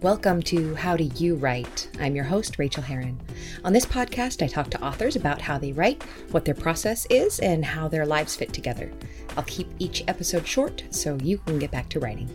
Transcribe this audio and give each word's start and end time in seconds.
Welcome 0.00 0.42
to 0.42 0.76
How 0.76 0.96
Do 0.96 1.02
You 1.16 1.34
Write? 1.34 1.90
I'm 1.98 2.14
your 2.14 2.24
host, 2.24 2.56
Rachael 2.56 2.84
Herron. 2.84 3.18
On 3.64 3.72
this 3.72 3.84
podcast, 3.84 4.44
I 4.44 4.46
talk 4.46 4.70
to 4.70 4.80
authors 4.80 5.16
about 5.16 5.40
how 5.40 5.58
they 5.58 5.72
write, 5.72 6.04
what 6.30 6.44
their 6.44 6.54
process 6.54 7.04
is, 7.10 7.40
and 7.40 7.64
how 7.64 7.88
their 7.88 8.06
lives 8.06 8.36
fit 8.36 8.52
together. 8.52 8.92
I'll 9.36 9.42
keep 9.42 9.68
each 9.80 10.04
episode 10.06 10.46
short 10.46 10.84
so 10.90 11.18
you 11.20 11.38
can 11.38 11.58
get 11.58 11.72
back 11.72 11.88
to 11.88 11.98
writing. 11.98 12.30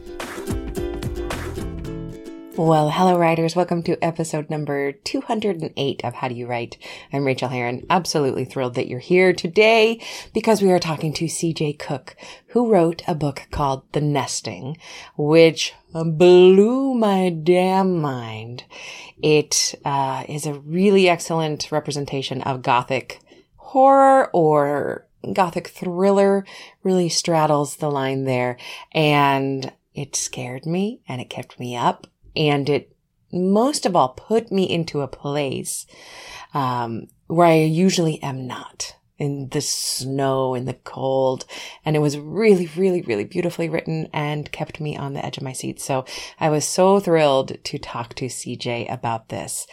Well, 2.55 2.91
hello, 2.91 3.17
writers. 3.17 3.55
Welcome 3.55 3.81
to 3.81 3.97
episode 4.03 4.51
number 4.51 4.91
208 4.91 6.05
of 6.05 6.13
How 6.13 6.27
Do 6.27 6.35
You 6.35 6.45
Write? 6.45 6.77
I'm 7.11 7.25
Rachael 7.25 7.49
Herron. 7.49 7.83
Absolutely 7.89 8.45
thrilled 8.45 8.75
that 8.75 8.87
you're 8.87 8.99
here 8.99 9.33
today 9.33 9.99
because 10.35 10.61
we 10.61 10.71
are 10.71 10.77
talking 10.77 11.13
to 11.13 11.25
CJ 11.25 11.79
Cooke, 11.79 12.15
who 12.49 12.71
wrote 12.71 13.01
a 13.07 13.15
book 13.15 13.47
called 13.49 13.91
The 13.93 14.01
Nesting, 14.01 14.77
which 15.17 15.73
blew 15.93 16.93
my 16.93 17.31
damn 17.31 17.99
mind. 17.99 18.65
It 19.23 19.73
uh, 19.83 20.23
is 20.29 20.45
a 20.45 20.53
really 20.53 21.09
excellent 21.09 21.71
representation 21.71 22.43
of 22.43 22.61
Gothic 22.61 23.19
horror 23.55 24.29
or 24.31 25.07
Gothic 25.33 25.69
thriller, 25.69 26.45
really 26.83 27.09
straddles 27.09 27.77
the 27.77 27.89
line 27.89 28.25
there. 28.25 28.57
And 28.91 29.73
it 29.95 30.15
scared 30.15 30.67
me 30.67 31.01
and 31.07 31.19
it 31.19 31.31
kept 31.31 31.59
me 31.59 31.75
up 31.75 32.05
and 32.35 32.69
it 32.69 32.95
most 33.31 33.85
of 33.85 33.95
all 33.95 34.09
put 34.09 34.51
me 34.51 34.69
into 34.69 35.01
a 35.01 35.07
place 35.07 35.87
um, 36.53 37.07
where 37.27 37.47
I 37.47 37.55
usually 37.61 38.21
am 38.21 38.45
not 38.45 38.95
in 39.17 39.49
the 39.49 39.61
snow 39.61 40.55
in 40.55 40.65
the 40.65 40.73
cold. 40.73 41.45
And 41.85 41.95
it 41.95 41.99
was 41.99 42.17
really 42.17 42.69
really 42.75 43.01
really 43.01 43.23
beautifully 43.23 43.69
written 43.69 44.09
and 44.13 44.51
kept 44.51 44.79
me 44.79 44.97
on 44.97 45.13
the 45.13 45.25
edge 45.25 45.37
of 45.37 45.43
my 45.43 45.53
seat. 45.53 45.79
So 45.79 46.05
i 46.39 46.49
was 46.49 46.65
so 46.65 46.99
thrilled 46.99 47.63
to 47.63 47.77
talk 47.77 48.15
to 48.15 48.25
cj 48.25 48.91
about 48.91 49.29
this. 49.29 49.67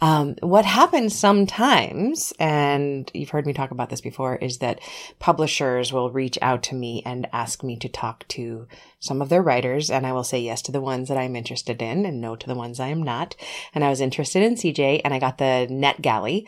Um, 0.00 0.36
what 0.40 0.64
happens 0.64 1.16
sometimes 1.16 2.32
and 2.38 3.10
you've 3.14 3.30
heard 3.30 3.46
me 3.46 3.52
talk 3.52 3.70
about 3.70 3.90
this 3.90 4.00
before 4.00 4.36
is 4.36 4.58
that 4.58 4.80
publishers 5.18 5.92
will 5.92 6.10
reach 6.10 6.38
out 6.40 6.62
to 6.64 6.74
me 6.74 7.02
and 7.04 7.28
ask 7.32 7.62
me 7.62 7.76
to 7.78 7.88
talk 7.88 8.26
to 8.28 8.66
some 8.98 9.20
of 9.20 9.28
their 9.28 9.42
writers 9.42 9.90
and 9.90 10.06
i 10.06 10.12
will 10.12 10.24
say 10.24 10.38
yes 10.38 10.62
to 10.62 10.72
the 10.72 10.80
ones 10.80 11.08
that 11.08 11.18
i'm 11.18 11.36
interested 11.36 11.80
in 11.82 12.06
and 12.06 12.20
no 12.20 12.34
to 12.34 12.46
the 12.46 12.54
ones 12.54 12.80
i 12.80 12.88
am 12.88 13.02
not. 13.02 13.36
And 13.74 13.84
i 13.84 13.90
was 13.90 14.00
interested 14.00 14.42
in 14.42 14.54
cj 14.54 15.00
and 15.04 15.12
i 15.12 15.18
got 15.18 15.38
the 15.38 15.66
NetGalley 15.70 16.46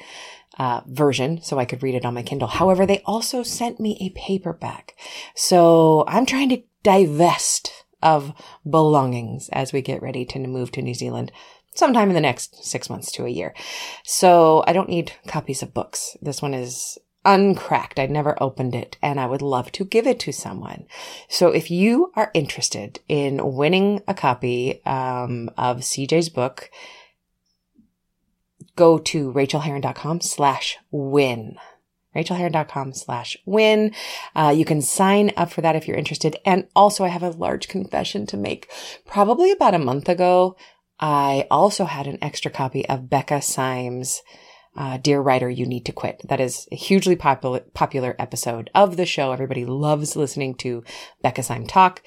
uh, 0.59 0.83
version 0.87 1.41
so 1.43 1.59
I 1.59 1.65
could 1.65 1.83
read 1.83 1.95
it 1.95 2.05
on 2.05 2.15
my 2.15 2.23
Kindle. 2.23 2.49
However, 2.49 2.87
they 2.87 3.03
also 3.05 3.43
sent 3.43 3.81
me 3.81 3.97
a 4.01 4.19
paperback. 4.19 4.97
So 5.35 6.05
I'm 6.09 6.27
trying 6.27 6.49
to 6.51 6.63
divest 6.83 7.73
of 8.03 8.33
belongings 8.69 9.49
as 9.51 9.73
we 9.73 9.83
get 9.83 10.03
ready 10.03 10.25
to 10.25 10.39
move 10.39 10.71
to 10.73 10.83
New 10.83 10.95
Zealand 10.95 11.33
sometime 11.75 12.09
in 12.09 12.15
the 12.15 12.21
next 12.21 12.65
six 12.65 12.91
months 12.91 13.13
to 13.13 13.25
a 13.25 13.31
year. 13.31 13.55
So 14.05 14.65
I 14.67 14.73
don't 14.73 14.89
need 14.89 15.13
copies 15.27 15.63
of 15.63 15.75
books. 15.75 16.17
This 16.21 16.43
one 16.43 16.55
is 16.55 16.99
uncracked. 17.25 17.99
I'd 17.99 18.11
never 18.11 18.41
opened 18.43 18.75
it 18.75 18.97
and 19.03 19.21
I 19.21 19.27
would 19.27 19.43
love 19.43 19.71
to 19.73 19.85
give 19.85 20.07
it 20.07 20.19
to 20.21 20.33
someone. 20.33 20.87
So 21.29 21.49
if 21.49 21.71
you 21.71 22.13
are 22.17 22.31
interested 22.35 23.01
in 23.09 23.55
winning 23.55 24.03
a 24.09 24.15
copy 24.15 24.85
um, 24.87 25.51
of 25.57 25.79
CJ's 25.79 26.31
book, 26.31 26.71
go 28.79 28.97
to 28.99 29.33
rachaelherron.com 29.33 30.21
slash 30.21 30.79
win 30.91 31.57
rachaelherron.com 32.17 32.93
slash 32.95 33.37
win. 33.45 33.95
Uh, 34.35 34.53
you 34.57 34.65
can 34.65 34.83
sign 34.83 35.31
up 35.37 35.51
for 35.51 35.61
that 35.61 35.77
if 35.77 35.87
you're 35.87 35.97
interested. 35.97 36.37
And 36.45 36.67
also 36.75 37.05
I 37.05 37.09
have 37.09 37.23
a 37.23 37.31
large 37.31 37.69
confession 37.69 38.27
to 38.27 38.37
make. 38.37 38.71
Probably 39.07 39.51
about 39.51 39.75
a 39.75 39.79
month 39.79 40.09
ago, 40.09 40.57
I 40.99 41.47
also 41.51 41.85
had 41.85 42.07
an 42.07 42.19
extra 42.21 42.51
copy 42.51 42.89
of 42.89 43.09
Becca 43.09 43.43
Syme's 43.43 44.23
uh, 44.77 44.97
Dear 44.97 45.21
Writer, 45.21 45.51
You 45.51 45.67
Need 45.67 45.87
to 45.87 45.93
Quit. 45.93 46.23
That 46.29 46.41
is 46.41 46.67
a 46.73 46.77
hugely 46.77 47.17
popular, 47.17 47.61
popular 47.75 48.17
episode 48.19 48.71
of 48.75 48.97
the 48.97 49.07
show. 49.07 49.33
Everybody 49.33 49.65
loves 49.65 50.17
listening 50.17 50.55
to 50.57 50.83
Becca 51.23 51.43
Syme 51.43 51.67
talk. 51.67 52.03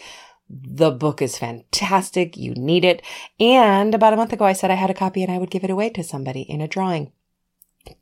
The 0.53 0.91
book 0.91 1.21
is 1.21 1.37
fantastic. 1.37 2.35
You 2.35 2.53
need 2.53 2.83
it. 2.83 3.01
And 3.39 3.95
about 3.95 4.11
a 4.11 4.17
month 4.17 4.33
ago, 4.33 4.43
I 4.43 4.53
said 4.53 4.69
I 4.69 4.75
had 4.75 4.89
a 4.89 4.93
copy 4.93 5.23
and 5.23 5.31
I 5.31 5.37
would 5.37 5.49
give 5.49 5.63
it 5.63 5.69
away 5.69 5.89
to 5.91 6.03
somebody 6.03 6.41
in 6.41 6.59
a 6.59 6.67
drawing. 6.67 7.13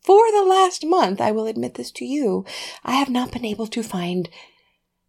For 0.01 0.31
the 0.31 0.43
last 0.43 0.83
month, 0.83 1.21
I 1.21 1.31
will 1.31 1.45
admit 1.45 1.75
this 1.75 1.91
to 1.91 2.05
you, 2.05 2.45
I 2.83 2.95
have 2.95 3.09
not 3.09 3.31
been 3.31 3.45
able 3.45 3.67
to 3.67 3.83
find 3.83 4.29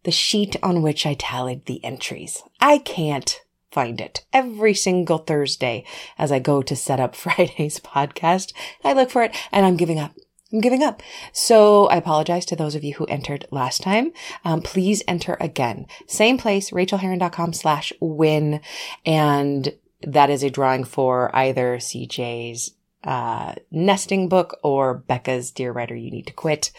the 0.03 0.11
sheet 0.11 0.55
on 0.61 0.81
which 0.81 1.05
I 1.05 1.15
tallied 1.15 1.65
the 1.65 1.83
entries. 1.83 2.43
I 2.59 2.77
can't 2.77 3.41
find 3.71 3.99
it. 3.99 4.25
Every 4.31 4.73
single 4.73 5.17
Thursday 5.17 5.83
as 6.17 6.31
I 6.31 6.39
go 6.39 6.61
to 6.61 6.75
set 6.75 6.99
up 6.99 7.15
Friday's 7.17 7.79
podcast, 7.79 8.53
I 8.83 8.93
look 8.93 9.09
for 9.09 9.23
it 9.23 9.35
and 9.51 9.65
I'm 9.65 9.77
giving 9.77 9.99
up. 9.99 10.13
I'm 10.51 10.61
giving 10.61 10.83
up. 10.83 11.01
So 11.31 11.87
I 11.87 11.95
apologize 11.95 12.45
to 12.47 12.55
those 12.55 12.75
of 12.75 12.83
you 12.83 12.95
who 12.95 13.05
entered 13.05 13.45
last 13.51 13.81
time. 13.81 14.11
Um, 14.43 14.61
please 14.61 15.03
enter 15.07 15.37
again. 15.39 15.87
Same 16.07 16.37
place, 16.37 16.71
rachaelherron.com 16.71 17.53
slash 17.53 17.93
win. 17.99 18.61
And 19.05 19.73
that 20.01 20.29
is 20.29 20.43
a 20.43 20.49
drawing 20.49 20.83
for 20.83 21.33
either 21.35 21.77
CJ's 21.77 22.73
uh, 23.03 23.55
nesting 23.71 24.29
book 24.29 24.59
or 24.63 24.93
Becca's 24.93 25.51
Dear 25.51 25.71
Writer, 25.71 25.95
You 25.95 26.11
Need 26.11 26.27
to 26.27 26.33
Quit. 26.33 26.71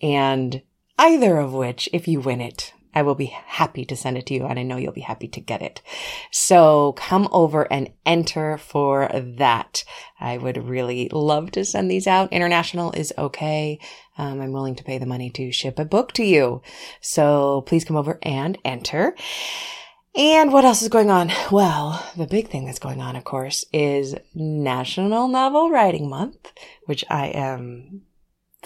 And 0.00 0.62
either 0.98 1.38
of 1.38 1.52
which, 1.52 1.88
if 1.92 2.06
you 2.08 2.20
win 2.20 2.40
it, 2.40 2.72
I 2.96 3.02
will 3.02 3.14
be 3.14 3.26
happy 3.26 3.84
to 3.84 3.94
send 3.94 4.16
it 4.16 4.24
to 4.26 4.34
you 4.34 4.46
and 4.46 4.58
I 4.58 4.62
know 4.62 4.78
you'll 4.78 4.90
be 4.90 5.02
happy 5.02 5.28
to 5.28 5.40
get 5.40 5.60
it. 5.60 5.82
So 6.30 6.94
come 6.94 7.28
over 7.30 7.70
and 7.70 7.90
enter 8.06 8.56
for 8.56 9.10
that. 9.12 9.84
I 10.18 10.38
would 10.38 10.56
really 10.66 11.10
love 11.12 11.50
to 11.52 11.66
send 11.66 11.90
these 11.90 12.06
out. 12.06 12.32
International 12.32 12.92
is 12.92 13.12
okay. 13.18 13.80
Um, 14.16 14.40
I'm 14.40 14.52
willing 14.52 14.76
to 14.76 14.82
pay 14.82 14.96
the 14.96 15.04
money 15.04 15.28
to 15.28 15.52
ship 15.52 15.78
a 15.78 15.84
book 15.84 16.12
to 16.14 16.24
you. 16.24 16.62
So 17.02 17.64
please 17.66 17.84
come 17.84 17.98
over 17.98 18.18
and 18.22 18.56
enter. 18.64 19.14
And 20.14 20.50
what 20.50 20.64
else 20.64 20.80
is 20.80 20.88
going 20.88 21.10
on? 21.10 21.30
Well, 21.52 22.02
the 22.16 22.26
big 22.26 22.48
thing 22.48 22.64
that's 22.64 22.78
going 22.78 23.02
on, 23.02 23.14
of 23.14 23.24
course, 23.24 23.66
is 23.74 24.14
National 24.34 25.28
Novel 25.28 25.68
Writing 25.68 26.08
Month, 26.08 26.50
which 26.86 27.04
I 27.10 27.26
am 27.26 28.05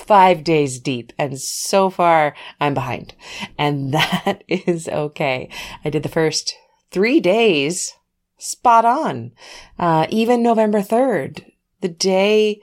five 0.01 0.43
days 0.43 0.81
deep. 0.81 1.13
And 1.19 1.41
so 1.41 1.91
far 1.91 2.35
I'm 2.61 2.75
behind. 2.75 3.15
And 3.59 3.93
that 3.95 4.43
is 4.49 4.89
okay. 4.89 5.49
I 5.85 5.91
did 5.91 6.03
the 6.03 6.09
first 6.09 6.55
three 6.91 7.21
days 7.21 7.93
spot 8.39 8.85
on. 8.85 9.33
Uh, 9.79 10.07
even 10.11 10.43
November 10.43 10.81
3rd, 10.81 11.45
the 11.81 11.89
day 11.89 12.61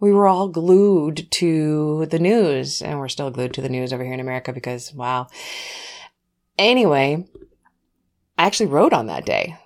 we 0.00 0.12
were 0.12 0.28
all 0.28 0.48
glued 0.48 1.28
to 1.32 2.06
the 2.06 2.18
news 2.18 2.80
and 2.80 2.98
we're 2.98 3.08
still 3.08 3.30
glued 3.30 3.52
to 3.54 3.62
the 3.62 3.68
news 3.68 3.92
over 3.92 4.04
here 4.04 4.14
in 4.14 4.20
America 4.20 4.52
because 4.52 4.94
wow. 4.94 5.26
Anyway, 6.56 7.26
I 8.36 8.46
actually 8.46 8.66
wrote 8.66 8.92
on 8.92 9.06
that 9.06 9.26
day 9.26 9.56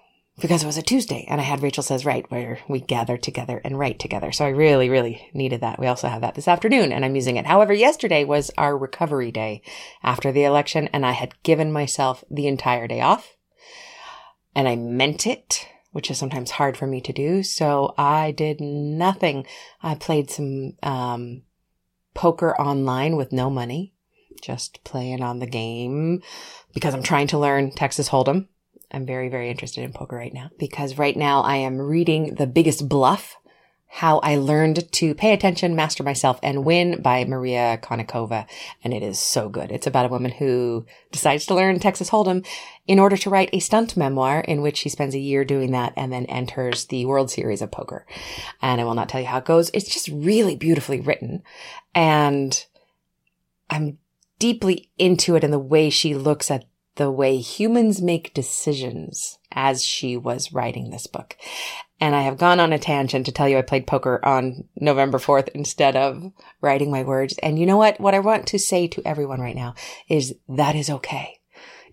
because 0.41 0.63
it 0.63 0.67
was 0.67 0.79
a 0.79 0.83
Tuesday 0.83 1.27
and 1.29 1.41
I 1.41 1.45
had 1.45 1.63
Rachel 1.63 1.83
Says 1.83 2.07
Write 2.07 2.31
where 2.31 2.61
we 2.69 2.81
gather 2.81 3.17
together 3.17 3.61
and 3.65 3.79
write 3.79 3.99
together. 3.99 4.33
So 4.33 4.45
I 4.45 4.49
really, 4.49 4.89
really 4.89 5.29
needed 5.35 5.61
that. 5.61 5.79
We 5.79 5.87
also 5.87 6.09
have 6.09 6.23
that 6.23 6.35
this 6.35 6.49
afternoon 6.49 6.91
and 6.93 7.05
I'm 7.05 7.15
using 7.15 7.37
it. 7.37 7.47
However, 7.47 7.73
yesterday 7.73 8.25
was 8.25 8.51
our 8.57 8.77
recovery 8.77 9.31
day 9.31 9.63
after 10.03 10.33
the 10.33 10.45
election 10.45 10.89
and 10.93 11.05
I 11.05 11.13
had 11.13 11.41
given 11.43 11.71
myself 11.71 12.25
the 12.31 12.47
entire 12.47 12.89
day 12.89 13.01
off 13.01 13.37
and 14.55 14.67
I 14.67 14.77
meant 14.77 15.27
it, 15.27 15.69
which 15.91 16.11
is 16.11 16.19
sometimes 16.19 16.53
hard 16.53 16.77
for 16.77 16.87
me 16.87 17.01
to 17.03 17.13
do. 17.13 17.43
So 17.43 17.95
I 17.99 18.31
did 18.31 18.61
nothing. 18.61 19.47
I 19.83 19.95
played 19.95 20.31
some, 20.31 20.77
um, 20.83 21.43
poker 22.15 22.59
online 22.61 23.17
with 23.17 23.33
no 23.33 23.49
money, 23.49 23.95
just 24.43 24.83
playing 24.85 25.23
on 25.23 25.39
the 25.39 25.47
game 25.47 26.23
because 26.75 26.95
I'm 26.95 27.03
trying 27.03 27.27
to 27.29 27.39
learn 27.39 27.71
Texas 27.71 28.09
Hold'em 28.09 28.49
I'm 28.93 29.07
very, 29.07 29.29
very 29.29 29.51
interested 29.51 29.83
in 29.83 29.93
poker 29.93 30.17
right 30.17 30.35
now 30.35 30.51
because 30.59 30.99
right 30.99 31.17
now 31.17 31.41
I 31.41 31.57
am 31.57 31.81
reading 31.81 32.35
The 32.35 32.47
Biggest 32.47 32.89
Bluff, 32.89 33.37
How 33.87 34.19
I 34.19 34.37
Learned 34.37 34.93
to 34.93 35.15
Pay 35.15 35.33
Attention, 35.33 35.75
Master 35.75 36.03
Myself, 36.03 36.39
and 36.43 36.65
Win 36.65 37.01
by 37.01 37.25
Maria 37.25 37.79
Konnikova. 37.83 38.47
And 38.85 38.93
it 38.93 39.03
is 39.03 39.19
so 39.19 39.49
good. 39.49 39.73
It's 39.73 39.87
about 39.87 40.05
a 40.05 40.11
woman 40.11 40.33
who 40.33 40.85
decides 41.11 41.47
to 41.47 41.55
learn 41.55 41.79
Texas 41.79 42.11
Hold'em 42.11 42.47
in 42.87 42.99
order 42.99 43.17
to 43.17 43.31
write 43.31 43.51
a 43.53 43.61
stunt 43.61 43.97
memoir 43.97 44.41
in 44.41 44.61
which 44.61 44.77
she 44.77 44.89
spends 44.91 45.15
a 45.15 45.21
year 45.21 45.45
doing 45.45 45.73
that 45.73 45.95
and 45.97 46.13
then 46.13 46.27
enters 46.27 46.87
the 46.87 47.07
World 47.07 47.31
Series 47.31 47.63
of 47.63 47.71
Poker. 47.71 48.07
And 48.61 48.81
I 48.81 48.85
will 48.85 48.95
not 48.95 49.09
tell 49.09 49.21
you 49.21 49.27
how 49.27 49.39
it 49.39 49.47
goes. 49.47 49.71
It's 49.73 49.93
just 49.93 50.09
really 50.09 50.57
beautifully 50.57 51.01
written. 51.01 51.43
And 51.95 52.65
I'm 53.71 53.99
deeply 54.39 54.91
into 54.99 55.37
it 55.37 55.45
in 55.45 55.51
the 55.51 55.59
way 55.59 55.89
she 55.89 56.15
looks 56.15 56.51
at 56.51 56.67
the 56.97 57.11
way 57.11 57.39
humans 57.39 58.03
make 58.03 58.35
decisions 58.35 59.39
as 59.51 59.85
she 59.85 60.17
was 60.17 60.53
writing 60.53 60.91
this 60.91 61.07
book. 61.07 61.37
And 62.01 62.15
I 62.17 62.23
have 62.23 62.37
gone 62.37 62.59
on 62.59 62.73
a 62.73 62.79
tangent 62.79 63.27
to 63.27 63.33
tell 63.33 63.49
you 63.49 63.59
I 63.59 63.63
played 63.63 63.87
poker 63.87 64.21
on 64.25 64.65
November 64.77 65.19
4th 65.19 65.49
instead 65.55 65.95
of 65.95 66.33
writing 66.61 66.91
my 66.91 67.03
words. 67.03 67.39
And 67.43 67.59
you 67.59 67.67
know 67.67 67.77
what? 67.77 68.01
What 68.01 68.15
I 68.15 68.19
want 68.19 68.47
to 68.49 68.59
say 68.59 68.89
to 68.89 69.03
everyone 69.05 69.41
right 69.41 69.57
now 69.57 69.75
is 70.09 70.35
that 70.49 70.75
is 70.75 70.91
okay. 70.91 71.39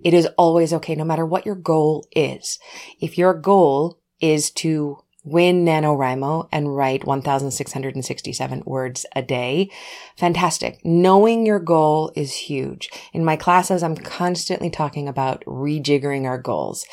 It 0.03 0.13
is 0.13 0.27
always 0.37 0.73
okay, 0.73 0.95
no 0.95 1.03
matter 1.03 1.25
what 1.25 1.45
your 1.45 1.55
goal 1.55 2.07
is. 2.11 2.57
If 2.99 3.17
your 3.17 3.33
goal 3.33 3.99
is 4.19 4.51
to 4.51 4.97
win 5.23 5.65
NaNoWriMo 5.65 6.47
and 6.51 6.75
write 6.75 7.05
1,667 7.05 8.63
words 8.65 9.05
a 9.15 9.21
day. 9.21 9.69
Fantastic. 10.17 10.79
Knowing 10.83 11.45
your 11.45 11.59
goal 11.59 12.11
is 12.15 12.33
huge. 12.33 12.89
In 13.13 13.25
my 13.25 13.35
classes, 13.35 13.83
I'm 13.83 13.95
constantly 13.95 14.69
talking 14.69 15.07
about 15.07 15.43
rejiggering 15.45 16.25
our 16.25 16.37
goals. 16.37 16.85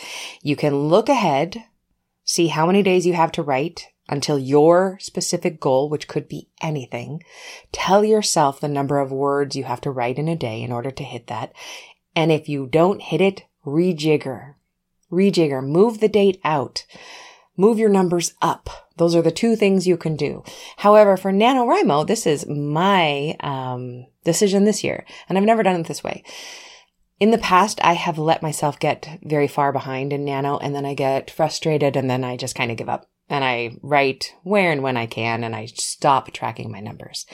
You 0.42 0.56
can 0.56 0.88
look 0.88 1.08
ahead, 1.08 1.64
see 2.24 2.48
how 2.48 2.66
many 2.66 2.82
days 2.82 3.06
you 3.06 3.14
have 3.14 3.32
to 3.32 3.42
write 3.42 3.88
until 4.08 4.38
your 4.38 4.98
specific 5.00 5.60
goal, 5.60 5.88
which 5.88 6.08
could 6.08 6.28
be 6.28 6.48
anything. 6.60 7.22
Tell 7.72 8.04
yourself 8.04 8.60
the 8.60 8.68
number 8.68 8.98
of 8.98 9.10
words 9.10 9.56
you 9.56 9.64
have 9.64 9.80
to 9.82 9.90
write 9.90 10.18
in 10.18 10.28
a 10.28 10.36
day 10.36 10.62
in 10.62 10.72
order 10.72 10.90
to 10.90 11.04
hit 11.04 11.26
that. 11.28 11.52
And 12.14 12.30
if 12.32 12.48
you 12.48 12.66
don't 12.66 13.02
hit 13.02 13.20
it, 13.20 13.44
rejigger. 13.64 14.54
Rejigger. 15.10 15.64
Move 15.64 16.00
the 16.00 16.08
date 16.08 16.40
out. 16.44 16.86
Move 17.56 17.78
your 17.78 17.88
numbers 17.88 18.34
up. 18.42 18.90
Those 18.96 19.14
are 19.14 19.22
the 19.22 19.30
two 19.30 19.56
things 19.56 19.86
you 19.86 19.96
can 19.96 20.16
do. 20.16 20.42
However, 20.78 21.16
for 21.16 21.32
NaNoWriMo, 21.32 22.06
this 22.06 22.26
is 22.26 22.46
my 22.46 23.36
um, 23.40 24.06
decision 24.24 24.64
this 24.64 24.82
year, 24.82 25.04
and 25.28 25.36
I've 25.36 25.44
never 25.44 25.62
done 25.62 25.80
it 25.80 25.86
this 25.86 26.04
way. 26.04 26.22
In 27.18 27.30
the 27.30 27.38
past, 27.38 27.80
I 27.82 27.94
have 27.94 28.18
let 28.18 28.42
myself 28.42 28.78
get 28.78 29.18
very 29.22 29.48
far 29.48 29.72
behind 29.72 30.12
in 30.12 30.24
Nano, 30.24 30.58
and 30.58 30.74
then 30.74 30.84
I 30.84 30.94
get 30.94 31.30
frustrated, 31.30 31.96
and 31.96 32.10
then 32.10 32.24
I 32.24 32.36
just 32.36 32.54
kind 32.54 32.70
of 32.70 32.76
give 32.76 32.88
up 32.88 33.08
and 33.28 33.44
I 33.44 33.76
write 33.82 34.34
where 34.42 34.70
and 34.70 34.82
when 34.82 34.96
I 34.96 35.06
can 35.06 35.42
and 35.42 35.54
I 35.54 35.66
stop 35.66 36.30
tracking 36.30 36.70
my 36.70 36.80
numbers. 36.80 37.26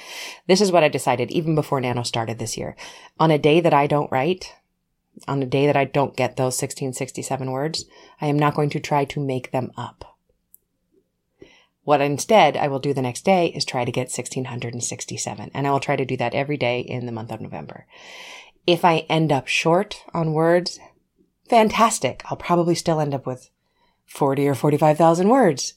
This 0.46 0.60
is 0.60 0.72
what 0.72 0.82
I 0.82 0.88
decided 0.88 1.30
even 1.30 1.54
before 1.54 1.80
Nano 1.80 2.02
started 2.02 2.38
this 2.38 2.56
year. 2.56 2.76
On 3.18 3.30
a 3.30 3.38
day 3.38 3.60
that 3.60 3.74
I 3.74 3.86
don't 3.86 4.10
write, 4.10 4.54
on 5.28 5.42
a 5.42 5.46
day 5.46 5.66
that 5.66 5.76
I 5.76 5.84
don't 5.84 6.16
get 6.16 6.36
those 6.36 6.60
1667 6.60 7.50
words, 7.50 7.84
I 8.20 8.26
am 8.26 8.38
not 8.38 8.54
going 8.54 8.70
to 8.70 8.80
try 8.80 9.04
to 9.06 9.20
make 9.20 9.50
them 9.50 9.70
up. 9.76 10.11
What 11.84 12.00
instead 12.00 12.56
I 12.56 12.68
will 12.68 12.78
do 12.78 12.94
the 12.94 13.02
next 13.02 13.24
day 13.24 13.48
is 13.48 13.64
try 13.64 13.84
to 13.84 13.92
get 13.92 14.02
1667 14.02 15.50
and 15.52 15.66
I 15.66 15.70
will 15.70 15.80
try 15.80 15.96
to 15.96 16.04
do 16.04 16.16
that 16.18 16.34
every 16.34 16.56
day 16.56 16.80
in 16.80 17.06
the 17.06 17.12
month 17.12 17.32
of 17.32 17.40
November. 17.40 17.86
If 18.66 18.84
I 18.84 18.98
end 19.08 19.32
up 19.32 19.48
short 19.48 20.04
on 20.14 20.32
words, 20.32 20.78
fantastic. 21.48 22.22
I'll 22.26 22.36
probably 22.36 22.76
still 22.76 23.00
end 23.00 23.14
up 23.14 23.26
with 23.26 23.50
40 24.06 24.46
or 24.48 24.54
45,000 24.54 25.28
words. 25.28 25.74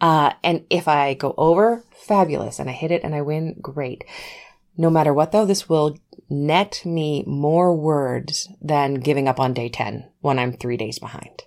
Uh, 0.00 0.32
and 0.42 0.66
if 0.68 0.86
I 0.88 1.14
go 1.14 1.34
over, 1.38 1.84
fabulous. 1.90 2.58
And 2.58 2.68
I 2.68 2.72
hit 2.72 2.90
it 2.90 3.02
and 3.04 3.14
I 3.14 3.22
win, 3.22 3.56
great. 3.62 4.04
No 4.76 4.90
matter 4.90 5.14
what 5.14 5.32
though, 5.32 5.46
this 5.46 5.68
will 5.68 5.96
net 6.28 6.82
me 6.84 7.24
more 7.26 7.74
words 7.74 8.48
than 8.60 8.94
giving 8.94 9.28
up 9.28 9.38
on 9.38 9.54
day 9.54 9.68
10 9.68 10.10
when 10.20 10.38
I'm 10.38 10.52
three 10.52 10.76
days 10.76 10.98
behind, 10.98 11.42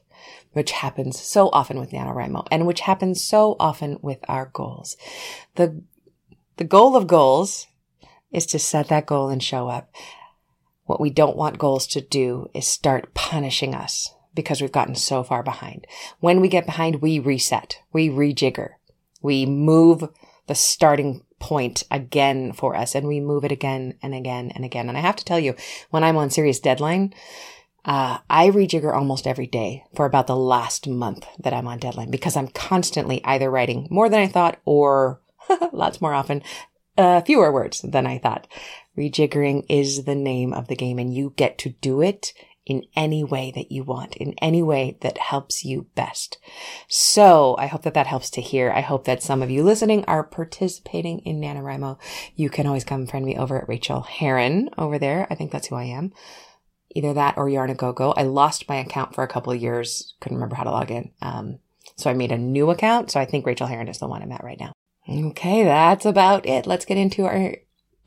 which 0.58 0.72
happens 0.72 1.20
so 1.20 1.50
often 1.54 1.80
with 1.80 1.92
NaNoWriMo 1.92 2.48
and 2.52 2.66
which 2.66 2.82
happens 2.82 3.24
so 3.24 3.56
often 3.60 4.00
with 4.02 4.18
our 4.28 4.48
goals. 4.54 4.98
The, 5.54 5.84
the 6.58 6.64
goal 6.64 6.96
of 6.96 7.06
goals 7.06 7.68
is 8.32 8.48
to 8.48 8.60
set 8.60 8.88
that 8.88 9.06
goal 9.06 9.30
and 9.30 9.42
show 9.42 9.70
up. 9.70 9.94
What 10.86 11.00
we 11.00 11.12
don't 11.12 11.38
want 11.38 11.60
goals 11.60 11.86
to 11.88 12.02
do 12.02 12.50
is 12.56 12.68
start 12.68 13.14
punishing 13.14 13.76
us 13.76 14.16
because 14.34 14.60
we've 14.60 14.72
gotten 14.72 14.96
so 14.96 15.24
far 15.24 15.44
behind. 15.44 15.86
When 16.20 16.42
we 16.42 16.48
get 16.48 16.66
behind, 16.66 17.02
we 17.02 17.20
reset, 17.20 17.80
we 17.94 18.10
rejigger, 18.10 18.72
we 19.22 19.46
move 19.46 20.10
the 20.48 20.56
starting 20.56 21.24
point 21.40 21.84
again 21.92 22.52
for 22.52 22.76
us 22.76 22.96
and 22.96 23.08
we 23.08 23.20
move 23.20 23.44
it 23.46 23.52
again 23.52 23.94
and 24.02 24.16
again 24.16 24.52
and 24.56 24.66
again. 24.66 24.90
And 24.90 24.98
I 24.98 25.02
have 25.02 25.18
to 25.18 25.26
tell 25.26 25.40
you, 25.40 25.56
when 25.92 26.04
I'm 26.04 26.18
on 26.18 26.32
serious 26.32 26.60
deadline, 26.60 27.14
uh, 27.88 28.18
I 28.30 28.50
rejigger 28.50 28.94
almost 28.94 29.26
every 29.26 29.48
day 29.48 29.86
for 29.96 30.06
about 30.06 30.28
the 30.28 30.36
last 30.36 30.88
month 30.88 31.26
that 31.40 31.54
I'm 31.54 31.68
on 31.68 31.80
deadline 31.80 32.12
because 32.12 32.36
I'm 32.36 32.50
constantly 32.50 33.24
either 33.24 33.50
writing 33.50 33.88
more 33.90 34.10
than 34.10 34.20
I 34.20 34.28
thought 34.28 34.60
or 34.66 35.22
lots 35.72 36.02
more 36.02 36.14
often, 36.14 36.44
uh, 36.98 37.22
fewer 37.22 37.52
words 37.52 37.82
than 37.82 38.06
I 38.06 38.18
thought. 38.18 38.46
Rejiggering 38.98 39.66
is 39.70 40.04
the 40.04 40.16
name 40.16 40.54
of 40.54 40.68
the 40.68 40.76
game 40.76 41.00
and 41.00 41.14
you 41.14 41.34
get 41.38 41.58
to 41.60 41.70
do 41.70 42.02
it 42.02 42.34
in 42.66 42.84
any 42.98 43.24
way 43.24 43.54
that 43.56 43.72
you 43.72 43.82
want, 43.82 44.18
in 44.18 44.34
any 44.42 44.62
way 44.62 44.98
that 45.00 45.18
helps 45.18 45.64
you 45.64 45.88
best. 45.96 46.38
So 46.90 47.56
I 47.58 47.68
hope 47.68 47.84
that 47.84 47.94
that 47.94 48.08
helps 48.08 48.30
to 48.32 48.42
hear. 48.42 48.70
I 48.70 48.82
hope 48.82 49.06
that 49.06 49.24
some 49.24 49.42
of 49.42 49.50
you 49.50 49.64
listening 49.64 50.04
are 50.04 50.26
participating 50.26 51.20
in 51.20 51.40
NaNoWriMo. 51.40 51.98
You 52.36 52.50
can 52.50 52.68
always 52.68 52.84
come 52.84 53.08
friend 53.08 53.26
me 53.26 53.38
over 53.38 53.62
at 53.62 53.70
Rachael 53.70 54.02
Herron 54.02 54.70
over 54.78 55.00
there. 55.00 55.28
I 55.30 55.36
think 55.36 55.54
that's 55.54 55.68
who 55.68 55.78
I 55.78 55.86
am. 55.86 56.12
Either 56.96 57.14
that 57.14 57.38
or 57.38 57.50
Yarn 57.50 57.70
a 57.70 57.76
Go 57.76 57.94
Go. 57.94 58.12
I 58.14 58.24
lost 58.24 58.70
my 58.70 58.78
account 58.78 59.14
for 59.14 59.24
a 59.24 59.28
couple 59.28 59.54
of 59.54 59.62
years. 59.62 60.16
Couldn't 60.20 60.38
remember 60.38 60.56
how 60.56 60.64
to 60.64 60.72
log 60.72 60.92
in. 60.92 61.12
Um, 61.22 61.60
so 61.96 62.10
I 62.10 62.14
made 62.14 62.32
a 62.32 62.38
new 62.38 62.70
account. 62.70 63.12
So 63.12 63.20
I 63.20 63.26
think 63.26 63.46
Rachael 63.46 63.68
Herron 63.68 63.88
is 63.88 64.00
the 64.00 64.08
one 64.08 64.22
I'm 64.22 64.32
at 64.32 64.44
right 64.44 64.60
now. 64.60 64.74
Okay, 65.10 65.64
that's 65.64 66.06
about 66.06 66.46
it. 66.46 66.68
Let's 66.68 66.86
get 66.86 66.98
into 66.98 67.26
our 67.26 67.56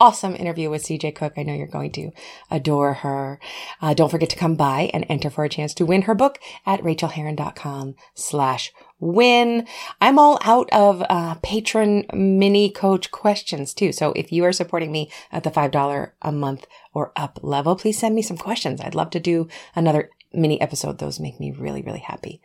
awesome 0.01 0.35
interview 0.35 0.71
with 0.71 0.83
CJ 0.83 1.15
Cooke. 1.15 1.35
I 1.37 1.43
know 1.43 1.55
you're 1.55 1.67
going 1.67 1.93
to 1.93 2.11
adore 2.51 2.95
her. 2.95 3.39
Uh, 3.81 3.95
don't 3.95 4.11
forget 4.11 4.31
to 4.31 4.37
come 4.37 4.57
by 4.57 4.91
and 4.95 5.05
enter 5.09 5.31
for 5.31 5.45
a 5.45 5.49
chance 5.49 5.75
to 5.75 5.87
win 5.87 6.03
her 6.03 6.15
book 6.15 6.39
at 6.65 6.81
rachaelherron.com 6.81 7.95
slash 8.15 8.73
win. 8.99 9.67
I'm 10.01 10.19
all 10.19 10.39
out 10.43 10.71
of 10.73 11.03
uh, 11.09 11.35
patron 11.43 12.07
mini 12.13 12.71
coach 12.71 13.11
questions 13.11 13.75
too. 13.75 13.93
So 13.93 14.13
if 14.17 14.33
you 14.33 14.45
are 14.45 14.53
supporting 14.53 14.91
me 14.91 15.11
at 15.31 15.45
the 15.45 15.51
$5 15.51 16.11
a 16.23 16.33
month 16.33 16.67
or 16.95 17.13
up 17.15 17.39
level, 17.43 17.77
please 17.77 17.99
send 17.99 18.15
me 18.15 18.23
some 18.23 18.39
questions. 18.39 18.81
I'd 18.81 18.95
love 18.95 19.11
to 19.11 19.21
do 19.21 19.49
another 19.77 20.11
mini 20.33 20.61
episode. 20.61 20.99
Those 20.99 21.21
make 21.21 21.41
me 21.41 21.51
really, 21.53 21.83
really 21.83 22.01
happy. 22.01 22.41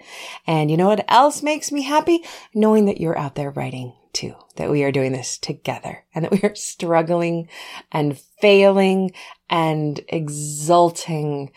And 0.48 0.70
you 0.70 0.78
know 0.78 0.88
what 0.88 1.06
else 1.08 1.44
makes 1.44 1.72
me 1.72 1.84
happy? 1.84 2.24
Knowing 2.54 2.86
that 2.86 3.00
you're 3.00 3.18
out 3.18 3.36
there 3.36 3.52
writing 3.52 3.94
too, 4.16 4.34
that 4.56 4.72
we 4.72 4.84
are 4.84 4.92
doing 4.92 5.12
this 5.12 5.38
together 5.38 6.06
and 6.16 6.26
that 6.26 6.32
we 6.32 6.42
are 6.42 6.56
struggling 6.56 7.50
and 7.92 8.18
failing 8.42 9.12
and 9.50 10.00
exulting 10.08 11.52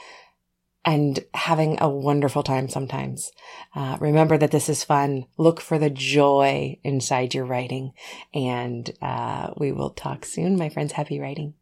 and 0.85 1.21
having 1.35 1.79
a 1.81 1.89
wonderful 1.89 2.43
time 2.43 2.69
sometimes. 2.69 3.31
Uh, 3.75 3.97
remember 4.01 4.39
that 4.39 4.51
this 4.51 4.69
is 4.69 4.85
fun. 4.85 5.27
Look 5.37 5.61
for 5.61 5.79
the 5.79 5.91
joy 5.91 6.79
inside 6.83 7.35
your 7.35 7.45
writing. 7.45 7.93
And 8.35 8.91
uh, 9.03 9.53
we 9.57 9.73
will 9.73 9.91
talk 9.91 10.25
soon, 10.25 10.57
my 10.57 10.69
friends. 10.69 10.93
Happy 10.93 11.21
writing. 11.21 11.55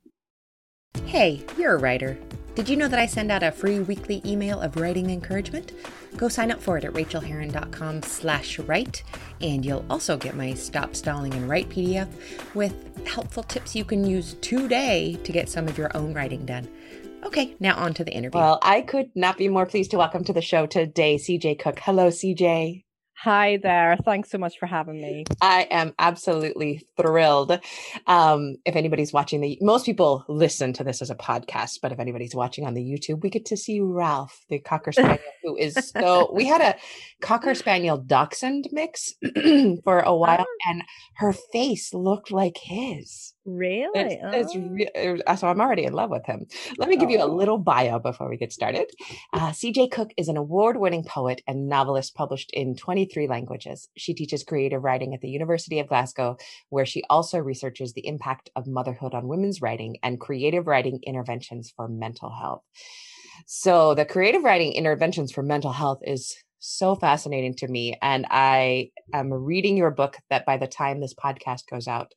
Hey, 1.05 1.45
you're 1.59 1.75
a 1.75 1.79
writer. 1.79 2.17
Did 2.55 2.69
you 2.69 2.77
know 2.77 2.89
that 2.89 2.99
I 2.99 3.07
send 3.07 3.31
out 3.31 3.43
a 3.43 3.53
free 3.53 3.81
weekly 3.81 4.23
email 4.25 4.61
of 4.61 4.77
writing 4.77 5.11
encouragement? 5.11 5.73
Go 6.17 6.29
sign 6.29 6.51
up 6.51 6.61
for 6.61 6.79
it 6.79 6.85
at 6.85 6.93
rachaelherron.com 6.93 8.03
slash 8.03 8.59
write, 8.61 9.03
and 9.43 9.65
you'll 9.65 9.85
also 9.91 10.17
get 10.17 10.35
my 10.35 10.55
Stop 10.55 10.97
Stalling 10.97 11.35
and 11.35 11.49
Write 11.49 11.69
PDF 11.69 12.09
with 12.55 12.75
helpful 13.07 13.43
tips 13.43 13.77
you 13.77 13.85
can 13.85 14.07
use 14.07 14.35
today 14.41 15.19
to 15.25 15.33
get 15.33 15.51
some 15.51 15.69
of 15.69 15.77
your 15.77 15.95
own 15.95 16.15
writing 16.15 16.47
done. 16.47 16.67
Okay, 17.23 17.55
now 17.61 17.77
on 17.77 17.93
to 17.95 18.05
the 18.05 18.13
interview. 18.13 18.39
Well, 18.39 18.59
I 18.63 18.81
could 18.81 19.11
not 19.15 19.37
be 19.37 19.49
more 19.49 19.67
pleased 19.67 19.91
to 19.91 19.99
welcome 19.99 20.25
to 20.25 20.33
the 20.33 20.41
show 20.41 20.67
today 20.67 21.17
CJ 21.17 21.59
Cooke. 21.59 21.81
Hello, 21.81 22.09
CJ. 22.09 22.86
Hi 23.19 23.59
there. 23.63 23.97
Thanks 24.05 24.31
so 24.31 24.37
much 24.37 24.59
for 24.59 24.67
having 24.67 25.01
me. 25.01 25.25
I 25.41 25.63
am 25.71 25.95
absolutely 25.99 26.87
thrilled. 26.99 27.59
Um, 28.07 28.57
if 28.67 28.77
anybody's 28.77 29.11
watching 29.13 29.41
the, 29.41 29.59
most 29.63 29.87
people 29.87 30.25
listen 30.29 30.75
to 30.75 30.85
this 30.85 31.01
as 31.01 31.09
a 31.09 31.15
podcast, 31.15 31.79
but 31.81 31.93
if 31.93 31.99
anybody's 31.99 32.35
watching 32.35 32.67
on 32.67 32.75
the 32.75 32.83
YouTube, 32.83 33.23
we 33.23 33.31
get 33.31 33.47
to 33.47 33.57
see 33.57 33.81
Ralph, 33.81 34.45
the 34.51 34.59
Cocker 34.59 34.93
Spaniel, 34.93 35.19
who 35.43 35.57
is 35.57 35.75
so, 35.75 36.31
we 36.35 36.45
had 36.45 36.61
a 36.61 36.77
Cocker 37.23 37.55
Spaniel 37.55 37.97
Dachshund 37.97 38.69
mix 38.71 39.15
for 39.83 40.01
a 40.01 40.15
while 40.15 40.47
oh. 40.47 40.69
and 40.69 40.83
her 41.15 41.33
face 41.33 41.95
looked 41.95 42.31
like 42.31 42.59
his. 42.59 43.33
Really? 43.47 43.91
It's, 43.95 44.53
it's 44.53 44.57
oh. 44.57 44.69
re- 44.71 45.23
uh, 45.27 45.37
so 45.37 45.47
I'm 45.47 45.61
already 45.61 45.85
in 45.85 45.93
love 45.93 46.11
with 46.11 46.27
him. 46.27 46.47
Let 46.79 46.89
me 46.89 46.97
give 46.97 47.11
you 47.11 47.21
a 47.21 47.27
oh. 47.27 47.35
little 47.35 47.59
bio 47.59 47.99
before 48.01 48.29
we 48.29 48.37
get 48.37 48.53
started. 48.53 48.91
Uh, 49.33 49.51
CJ 49.51 49.93
Cooke 49.93 50.13
is 50.17 50.29
an 50.29 50.37
award 50.37 50.77
winning 50.79 51.05
poet 51.05 51.43
and 51.47 51.69
novelist 51.69 52.15
published 52.15 52.51
in 52.53 52.75
23 52.75 53.29
languages. 53.29 53.89
She 53.97 54.15
teaches 54.15 54.43
creative 54.43 54.83
writing 54.83 55.15
at 55.15 55.21
the 55.21 55.29
University 55.29 55.79
of 55.79 55.89
Glasgow, 55.89 56.37
where 56.71 56.87
she 56.87 57.05
also 57.09 57.39
researches 57.39 57.93
the 57.93 58.07
impact 58.07 58.51
of 58.57 58.67
motherhood 58.67 59.15
on 59.15 59.29
women's 59.29 59.63
writing 59.63 59.97
and 60.03 60.21
creative 60.21 60.67
writing 60.67 61.01
interventions 61.05 61.73
for 61.75 61.89
mental 61.89 62.31
health. 62.31 62.63
So, 63.47 63.95
the 63.95 64.05
creative 64.05 64.43
writing 64.43 64.73
interventions 64.73 65.31
for 65.31 65.43
mental 65.43 65.73
health 65.73 66.01
is 66.03 66.35
so 66.59 66.95
fascinating 66.95 67.55
to 67.55 67.69
me. 67.69 67.97
And 68.03 68.27
I 68.31 68.91
am 69.13 69.33
reading 69.33 69.77
your 69.77 69.91
book 69.91 70.19
that 70.31 70.47
by 70.47 70.57
the 70.57 70.67
time 70.67 71.01
this 71.01 71.15
podcast 71.15 71.63
goes 71.71 71.87
out, 71.87 72.13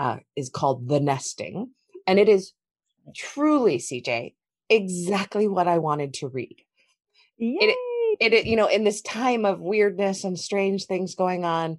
uh, 0.00 0.16
is 0.34 0.48
called 0.48 0.88
The 0.88 0.98
Nesting. 0.98 1.70
And 2.06 2.18
it 2.18 2.28
is 2.28 2.54
truly, 3.14 3.76
CJ, 3.76 4.34
exactly 4.70 5.46
what 5.46 5.68
I 5.68 5.76
wanted 5.76 6.14
to 6.14 6.28
read. 6.28 6.56
It, 7.38 7.76
it, 8.18 8.32
it, 8.32 8.46
you 8.46 8.56
know, 8.56 8.66
in 8.66 8.84
this 8.84 9.02
time 9.02 9.44
of 9.44 9.60
weirdness 9.60 10.24
and 10.24 10.38
strange 10.38 10.86
things 10.86 11.14
going 11.14 11.44
on, 11.44 11.78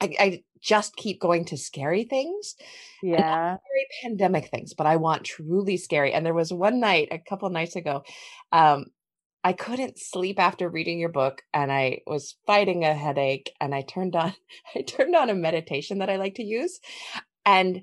I, 0.00 0.14
I 0.18 0.42
just 0.60 0.94
keep 0.94 1.20
going 1.20 1.44
to 1.46 1.56
scary 1.56 2.04
things. 2.04 2.54
Yeah. 3.02 3.56
Very 3.56 3.86
pandemic 4.02 4.48
things, 4.48 4.72
but 4.72 4.86
I 4.86 4.96
want 4.96 5.24
truly 5.24 5.76
scary. 5.76 6.12
And 6.12 6.24
there 6.24 6.34
was 6.34 6.52
one 6.52 6.78
night, 6.78 7.08
a 7.10 7.18
couple 7.18 7.50
nights 7.50 7.74
ago, 7.74 8.04
um, 8.52 8.86
I 9.44 9.52
couldn't 9.52 9.98
sleep 9.98 10.38
after 10.38 10.68
reading 10.68 11.00
your 11.00 11.08
book 11.08 11.42
and 11.52 11.72
I 11.72 12.02
was 12.06 12.36
fighting 12.46 12.84
a 12.84 12.94
headache 12.94 13.52
and 13.60 13.74
I 13.74 13.82
turned 13.82 14.14
on 14.14 14.34
I 14.76 14.82
turned 14.82 15.16
on 15.16 15.30
a 15.30 15.34
meditation 15.34 15.98
that 15.98 16.10
I 16.10 16.16
like 16.16 16.36
to 16.36 16.44
use 16.44 16.78
and 17.44 17.82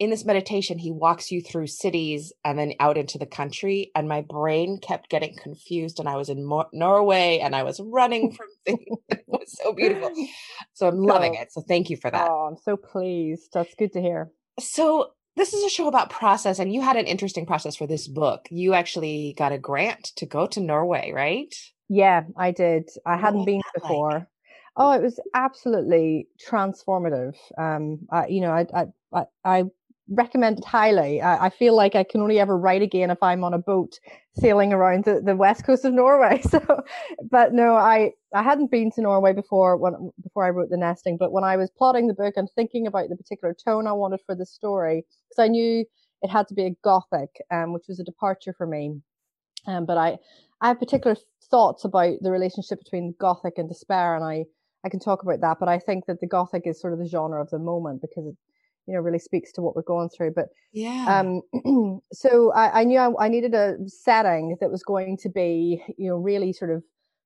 in 0.00 0.10
this 0.10 0.24
meditation 0.24 0.76
he 0.78 0.90
walks 0.90 1.30
you 1.30 1.40
through 1.40 1.68
cities 1.68 2.32
and 2.44 2.58
then 2.58 2.72
out 2.80 2.98
into 2.98 3.16
the 3.16 3.26
country 3.26 3.92
and 3.94 4.08
my 4.08 4.22
brain 4.22 4.78
kept 4.82 5.08
getting 5.08 5.36
confused 5.40 6.00
and 6.00 6.08
I 6.08 6.16
was 6.16 6.28
in 6.28 6.44
Mo- 6.44 6.68
Norway 6.72 7.38
and 7.40 7.54
I 7.54 7.62
was 7.62 7.80
running 7.80 8.32
from 8.32 8.48
things 8.66 8.80
it 9.08 9.24
was 9.28 9.56
so 9.62 9.72
beautiful 9.72 10.10
so 10.72 10.88
I'm 10.88 10.98
oh. 10.98 11.02
loving 11.14 11.34
it 11.34 11.52
so 11.52 11.62
thank 11.62 11.90
you 11.90 11.96
for 11.96 12.10
that 12.10 12.28
Oh, 12.28 12.48
I'm 12.50 12.56
so 12.56 12.76
pleased. 12.76 13.50
That's 13.54 13.74
good 13.76 13.92
to 13.92 14.00
hear. 14.00 14.30
so 14.58 15.12
this 15.36 15.52
is 15.54 15.64
a 15.64 15.68
show 15.68 15.86
about 15.88 16.10
process 16.10 16.58
and 16.58 16.72
you 16.74 16.80
had 16.80 16.96
an 16.96 17.06
interesting 17.06 17.46
process 17.46 17.76
for 17.76 17.86
this 17.86 18.08
book 18.08 18.46
you 18.50 18.74
actually 18.74 19.34
got 19.38 19.52
a 19.52 19.58
grant 19.58 20.12
to 20.16 20.26
go 20.26 20.46
to 20.48 20.60
norway 20.60 21.12
right 21.14 21.54
Yeah, 21.88 22.22
I 22.36 22.50
did. 22.50 22.88
I 23.06 23.16
hadn't 23.16 23.44
been 23.44 23.60
before. 23.74 24.10
like? 24.12 24.26
Oh, 24.76 24.90
it 24.92 25.02
was 25.02 25.20
absolutely 25.34 26.26
transformative. 26.44 27.36
Um, 27.56 28.00
I, 28.10 28.26
you 28.26 28.40
know, 28.40 28.50
I, 28.50 28.66
I, 28.74 28.86
I, 29.12 29.24
I 29.44 29.64
recommend 30.08 30.58
it 30.58 30.64
highly. 30.64 31.22
I, 31.22 31.46
I 31.46 31.50
feel 31.50 31.76
like 31.76 31.94
I 31.94 32.02
can 32.02 32.20
only 32.20 32.40
ever 32.40 32.58
write 32.58 32.82
again 32.82 33.10
if 33.10 33.22
I'm 33.22 33.44
on 33.44 33.54
a 33.54 33.58
boat 33.58 34.00
sailing 34.36 34.72
around 34.72 35.04
the, 35.04 35.20
the 35.24 35.36
west 35.36 35.64
coast 35.64 35.84
of 35.84 35.94
Norway. 35.94 36.42
So, 36.50 36.60
but 37.30 37.52
no, 37.52 37.76
I, 37.76 38.12
I 38.34 38.42
hadn't 38.42 38.72
been 38.72 38.90
to 38.92 39.00
Norway 39.02 39.32
before 39.32 39.76
when 39.76 40.10
before 40.22 40.44
I 40.44 40.50
wrote 40.50 40.70
the 40.70 40.76
nesting. 40.76 41.18
But 41.18 41.30
when 41.32 41.44
I 41.44 41.56
was 41.56 41.70
plotting 41.70 42.08
the 42.08 42.14
book 42.14 42.34
and 42.36 42.48
thinking 42.56 42.88
about 42.88 43.08
the 43.08 43.16
particular 43.16 43.54
tone 43.54 43.86
I 43.86 43.92
wanted 43.92 44.20
for 44.26 44.34
the 44.34 44.46
story, 44.46 45.04
because 45.30 45.44
I 45.44 45.48
knew 45.48 45.84
it 46.22 46.28
had 46.28 46.48
to 46.48 46.54
be 46.54 46.66
a 46.66 46.76
gothic, 46.82 47.30
um, 47.52 47.72
which 47.72 47.84
was 47.88 48.00
a 48.00 48.04
departure 48.04 48.54
for 48.58 48.66
me. 48.66 49.00
Um, 49.66 49.86
but 49.86 49.98
I, 49.98 50.18
I 50.60 50.68
have 50.68 50.78
particular 50.78 51.16
thoughts 51.50 51.84
about 51.84 52.16
the 52.20 52.30
relationship 52.30 52.78
between 52.82 53.14
gothic 53.18 53.54
and 53.58 53.68
despair, 53.68 54.14
and 54.14 54.24
I, 54.24 54.44
I 54.84 54.88
can 54.88 55.00
talk 55.00 55.22
about 55.22 55.40
that. 55.40 55.58
But 55.58 55.68
I 55.68 55.78
think 55.78 56.06
that 56.06 56.20
the 56.20 56.26
gothic 56.26 56.66
is 56.66 56.80
sort 56.80 56.92
of 56.92 56.98
the 56.98 57.08
genre 57.08 57.40
of 57.40 57.50
the 57.50 57.58
moment 57.58 58.00
because 58.02 58.26
it, 58.26 58.36
you 58.86 58.94
know, 58.94 59.00
really 59.00 59.18
speaks 59.18 59.52
to 59.52 59.62
what 59.62 59.74
we're 59.74 59.82
going 59.82 60.10
through. 60.10 60.32
But 60.32 60.48
yeah 60.72 61.06
um, 61.20 62.00
so 62.12 62.52
I, 62.52 62.80
I 62.80 62.84
knew 62.84 62.98
I, 62.98 63.24
I 63.24 63.28
needed 63.28 63.54
a 63.54 63.76
setting 63.86 64.56
that 64.60 64.70
was 64.70 64.82
going 64.82 65.16
to 65.18 65.28
be, 65.28 65.82
you 65.96 66.08
know, 66.08 66.16
really 66.16 66.52
sort 66.52 66.70
of 66.70 66.82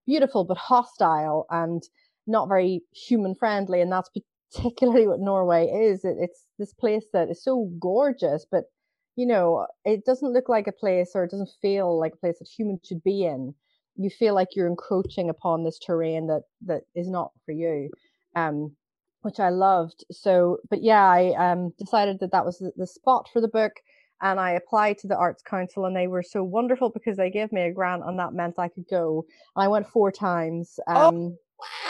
beautiful 0.06 0.44
but 0.44 0.56
hostile 0.56 1.46
and 1.50 1.82
not 2.26 2.48
very 2.48 2.82
human 2.92 3.34
friendly, 3.34 3.80
and 3.80 3.90
that's 3.90 4.10
particularly 4.52 5.08
what 5.08 5.20
Norway 5.20 5.66
is. 5.66 6.04
It, 6.04 6.16
it's 6.20 6.44
this 6.58 6.72
place 6.72 7.06
that 7.12 7.28
is 7.28 7.42
so 7.42 7.70
gorgeous, 7.80 8.46
but 8.50 8.64
you 9.16 9.26
know, 9.26 9.66
it 9.84 10.04
doesn't 10.04 10.32
look 10.32 10.48
like 10.48 10.68
a 10.68 10.72
place 10.72 11.10
or 11.16 11.24
it 11.24 11.30
doesn't 11.32 11.50
feel 11.60 11.98
like 11.98 12.12
a 12.14 12.18
place 12.18 12.38
that 12.38 12.48
humans 12.48 12.82
should 12.84 13.02
be 13.02 13.24
in. 13.24 13.52
You 13.98 14.08
feel 14.08 14.34
like 14.34 14.56
you're 14.56 14.68
encroaching 14.68 15.28
upon 15.28 15.64
this 15.64 15.78
terrain 15.78 16.26
that 16.28 16.44
that 16.66 16.82
is 16.94 17.08
not 17.08 17.32
for 17.44 17.52
you. 17.52 17.90
Um, 18.34 18.76
which 19.22 19.40
I 19.40 19.50
loved. 19.50 20.04
So, 20.10 20.58
but 20.70 20.82
yeah, 20.82 21.04
I 21.04 21.34
um, 21.34 21.72
decided 21.78 22.20
that 22.20 22.32
that 22.32 22.44
was 22.44 22.58
the, 22.58 22.72
the 22.76 22.86
spot 22.86 23.28
for 23.32 23.40
the 23.40 23.48
book, 23.48 23.72
and 24.22 24.38
I 24.40 24.52
applied 24.52 24.98
to 24.98 25.08
the 25.08 25.16
Arts 25.16 25.42
Council, 25.42 25.84
and 25.84 25.96
they 25.96 26.06
were 26.06 26.22
so 26.22 26.42
wonderful 26.42 26.90
because 26.90 27.16
they 27.16 27.30
gave 27.30 27.52
me 27.52 27.62
a 27.62 27.72
grant, 27.72 28.04
and 28.06 28.18
that 28.18 28.32
meant 28.32 28.58
I 28.58 28.68
could 28.68 28.86
go. 28.88 29.26
I 29.56 29.68
went 29.68 29.88
four 29.88 30.10
times. 30.12 30.78
Oh. 30.88 31.08
Um, 31.08 31.38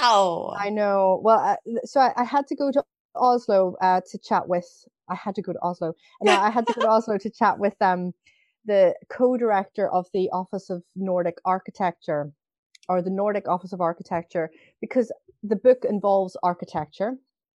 wow 0.03 0.57
I 0.59 0.71
know. 0.71 1.21
Well, 1.23 1.39
uh, 1.39 1.57
so 1.85 2.01
I, 2.01 2.13
I 2.17 2.25
had 2.25 2.47
to 2.49 2.57
go 2.57 2.73
to 2.73 2.83
Oslo 3.15 3.77
uh, 3.81 4.01
to 4.11 4.19
chat 4.19 4.49
with. 4.49 4.67
I 5.11 5.15
had 5.15 5.35
to 5.37 5.43
go 5.43 5.53
to 5.53 5.59
Oslo, 5.63 5.95
and 6.21 6.31
I 6.31 6.47
I 6.47 6.51
had 6.51 6.67
to 6.67 6.73
go 6.75 6.83
to 6.83 6.89
Oslo 6.89 7.19
to 7.19 7.31
chat 7.31 7.59
with 7.59 7.81
um 7.81 8.13
the 8.69 8.95
co-director 9.09 9.87
of 9.91 10.07
the 10.15 10.29
Office 10.31 10.71
of 10.71 10.83
Nordic 10.95 11.39
Architecture, 11.45 12.31
or 12.89 13.03
the 13.03 13.11
Nordic 13.23 13.49
Office 13.49 13.73
of 13.73 13.81
Architecture, 13.81 14.51
because 14.81 15.11
the 15.43 15.57
book 15.57 15.85
involves 15.95 16.37
architecture. 16.43 17.13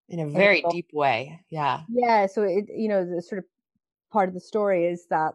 in 0.09 0.21
a 0.21 0.27
very 0.27 0.59
involved- 0.59 0.75
deep 0.77 0.91
way 0.93 1.19
yeah 1.59 1.77
Yeah, 1.89 2.27
so 2.27 2.43
it 2.43 2.65
you 2.83 2.89
know 2.93 3.03
the 3.15 3.23
sort 3.23 3.39
of 3.43 3.45
part 4.17 4.29
of 4.29 4.35
the 4.35 4.41
story 4.53 4.81
is 4.95 5.01
that 5.17 5.35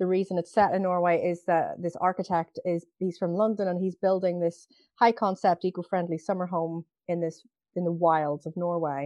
the 0.00 0.06
reason 0.16 0.36
it's 0.38 0.52
set 0.58 0.74
in 0.74 0.82
Norway 0.82 1.16
is 1.32 1.38
that 1.52 1.80
this 1.84 1.96
architect 2.08 2.54
is 2.64 2.80
he's 2.98 3.18
from 3.18 3.32
London 3.42 3.66
and 3.68 3.78
he's 3.84 3.94
building 4.06 4.36
this 4.40 4.66
high 5.02 5.12
concept 5.24 5.64
eco-friendly 5.64 6.18
summer 6.18 6.46
home 6.56 6.84
in 7.12 7.20
this 7.24 7.36
in 7.76 7.84
the 7.84 7.98
wilds 8.06 8.44
of 8.46 8.56
Norway. 8.56 9.02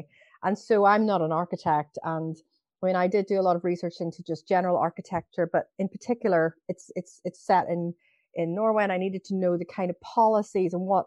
And 0.46 0.56
so 0.68 0.74
I'm 0.92 1.04
not 1.12 1.20
an 1.26 1.32
architect 1.42 1.94
and 2.14 2.34
I 2.82 2.87
mean 2.87 2.96
I 2.96 3.06
did 3.06 3.26
do 3.26 3.40
a 3.40 3.42
lot 3.42 3.56
of 3.56 3.64
research 3.64 3.94
into 4.00 4.22
just 4.22 4.49
general 4.49 4.76
architecture, 4.76 5.49
but 5.52 5.66
in 5.78 5.88
particular 5.88 6.56
it's 6.68 6.90
it's 6.96 7.20
it's 7.25 7.44
set 7.44 7.68
in 7.68 7.94
in 8.34 8.54
Norway 8.54 8.84
and 8.84 8.92
I 8.92 8.99
needed 8.99 9.25
to 9.25 9.34
know 9.34 9.56
the 9.56 9.64
kind 9.64 9.90
of 9.90 10.00
policies 10.00 10.72
and 10.72 10.82
what 10.82 11.06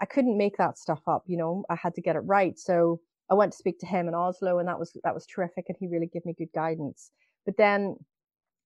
I 0.00 0.06
couldn't 0.06 0.38
make 0.38 0.56
that 0.58 0.78
stuff 0.78 1.02
up, 1.06 1.24
you 1.26 1.36
know. 1.36 1.64
I 1.68 1.76
had 1.76 1.94
to 1.94 2.02
get 2.02 2.16
it 2.16 2.20
right. 2.20 2.58
So 2.58 3.00
I 3.30 3.34
went 3.34 3.52
to 3.52 3.58
speak 3.58 3.78
to 3.80 3.86
him 3.86 4.08
in 4.08 4.14
Oslo, 4.14 4.58
and 4.58 4.68
that 4.68 4.78
was 4.78 4.96
that 5.04 5.14
was 5.14 5.26
terrific, 5.26 5.66
and 5.68 5.76
he 5.78 5.86
really 5.86 6.06
gave 6.06 6.24
me 6.24 6.34
good 6.36 6.52
guidance. 6.54 7.10
But 7.44 7.56
then 7.56 7.96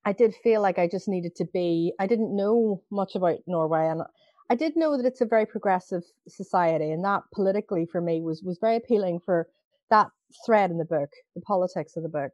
I 0.04 0.12
did 0.12 0.34
feel 0.42 0.60
like 0.60 0.78
I 0.78 0.88
just 0.88 1.08
needed 1.08 1.34
to 1.36 1.44
be. 1.44 1.92
I 1.98 2.06
didn't 2.06 2.36
know 2.36 2.82
much 2.90 3.14
about 3.14 3.38
Norway, 3.46 3.86
and 3.88 4.02
I 4.50 4.54
did 4.54 4.76
know 4.76 4.96
that 4.96 5.06
it's 5.06 5.20
a 5.20 5.26
very 5.26 5.46
progressive 5.46 6.02
society, 6.28 6.90
and 6.90 7.04
that 7.04 7.22
politically 7.34 7.86
for 7.86 8.00
me 8.00 8.20
was 8.20 8.42
was 8.42 8.58
very 8.60 8.76
appealing 8.76 9.20
for 9.20 9.48
that 9.90 10.08
thread 10.46 10.70
in 10.70 10.78
the 10.78 10.84
book, 10.84 11.10
the 11.34 11.42
politics 11.42 11.96
of 11.96 12.02
the 12.02 12.08
book. 12.08 12.32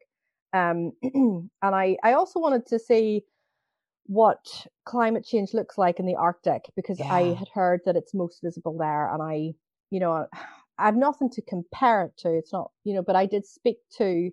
Um, 0.52 0.92
and 1.02 1.50
I 1.62 1.96
I 2.02 2.12
also 2.14 2.40
wanted 2.40 2.66
to 2.66 2.78
see 2.78 3.24
what 4.06 4.66
climate 4.86 5.24
change 5.24 5.52
looks 5.52 5.76
like 5.76 6.00
in 6.00 6.06
the 6.06 6.16
Arctic 6.16 6.62
because 6.74 7.00
I 7.00 7.34
had 7.34 7.48
heard 7.52 7.80
that 7.84 7.96
it's 7.96 8.14
most 8.14 8.40
visible 8.42 8.76
there, 8.78 9.12
and 9.12 9.22
I 9.22 9.52
you 9.90 10.00
know 10.00 10.26
I 10.78 10.86
have 10.86 10.96
nothing 10.96 11.28
to 11.30 11.42
compare 11.42 12.04
it 12.04 12.16
to. 12.18 12.32
It's 12.32 12.52
not, 12.52 12.70
you 12.84 12.94
know, 12.94 13.02
but 13.02 13.16
I 13.16 13.26
did 13.26 13.44
speak 13.44 13.78
to. 13.96 14.30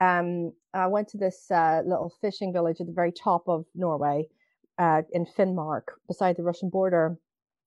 Um, 0.00 0.52
I 0.74 0.88
went 0.88 1.06
to 1.10 1.18
this 1.18 1.48
uh, 1.52 1.82
little 1.86 2.12
fishing 2.20 2.52
village 2.52 2.80
at 2.80 2.88
the 2.88 2.92
very 2.92 3.12
top 3.12 3.44
of 3.46 3.64
Norway, 3.76 4.26
uh, 4.78 5.02
in 5.12 5.24
Finnmark, 5.24 5.92
beside 6.08 6.36
the 6.36 6.42
Russian 6.42 6.68
border. 6.68 7.16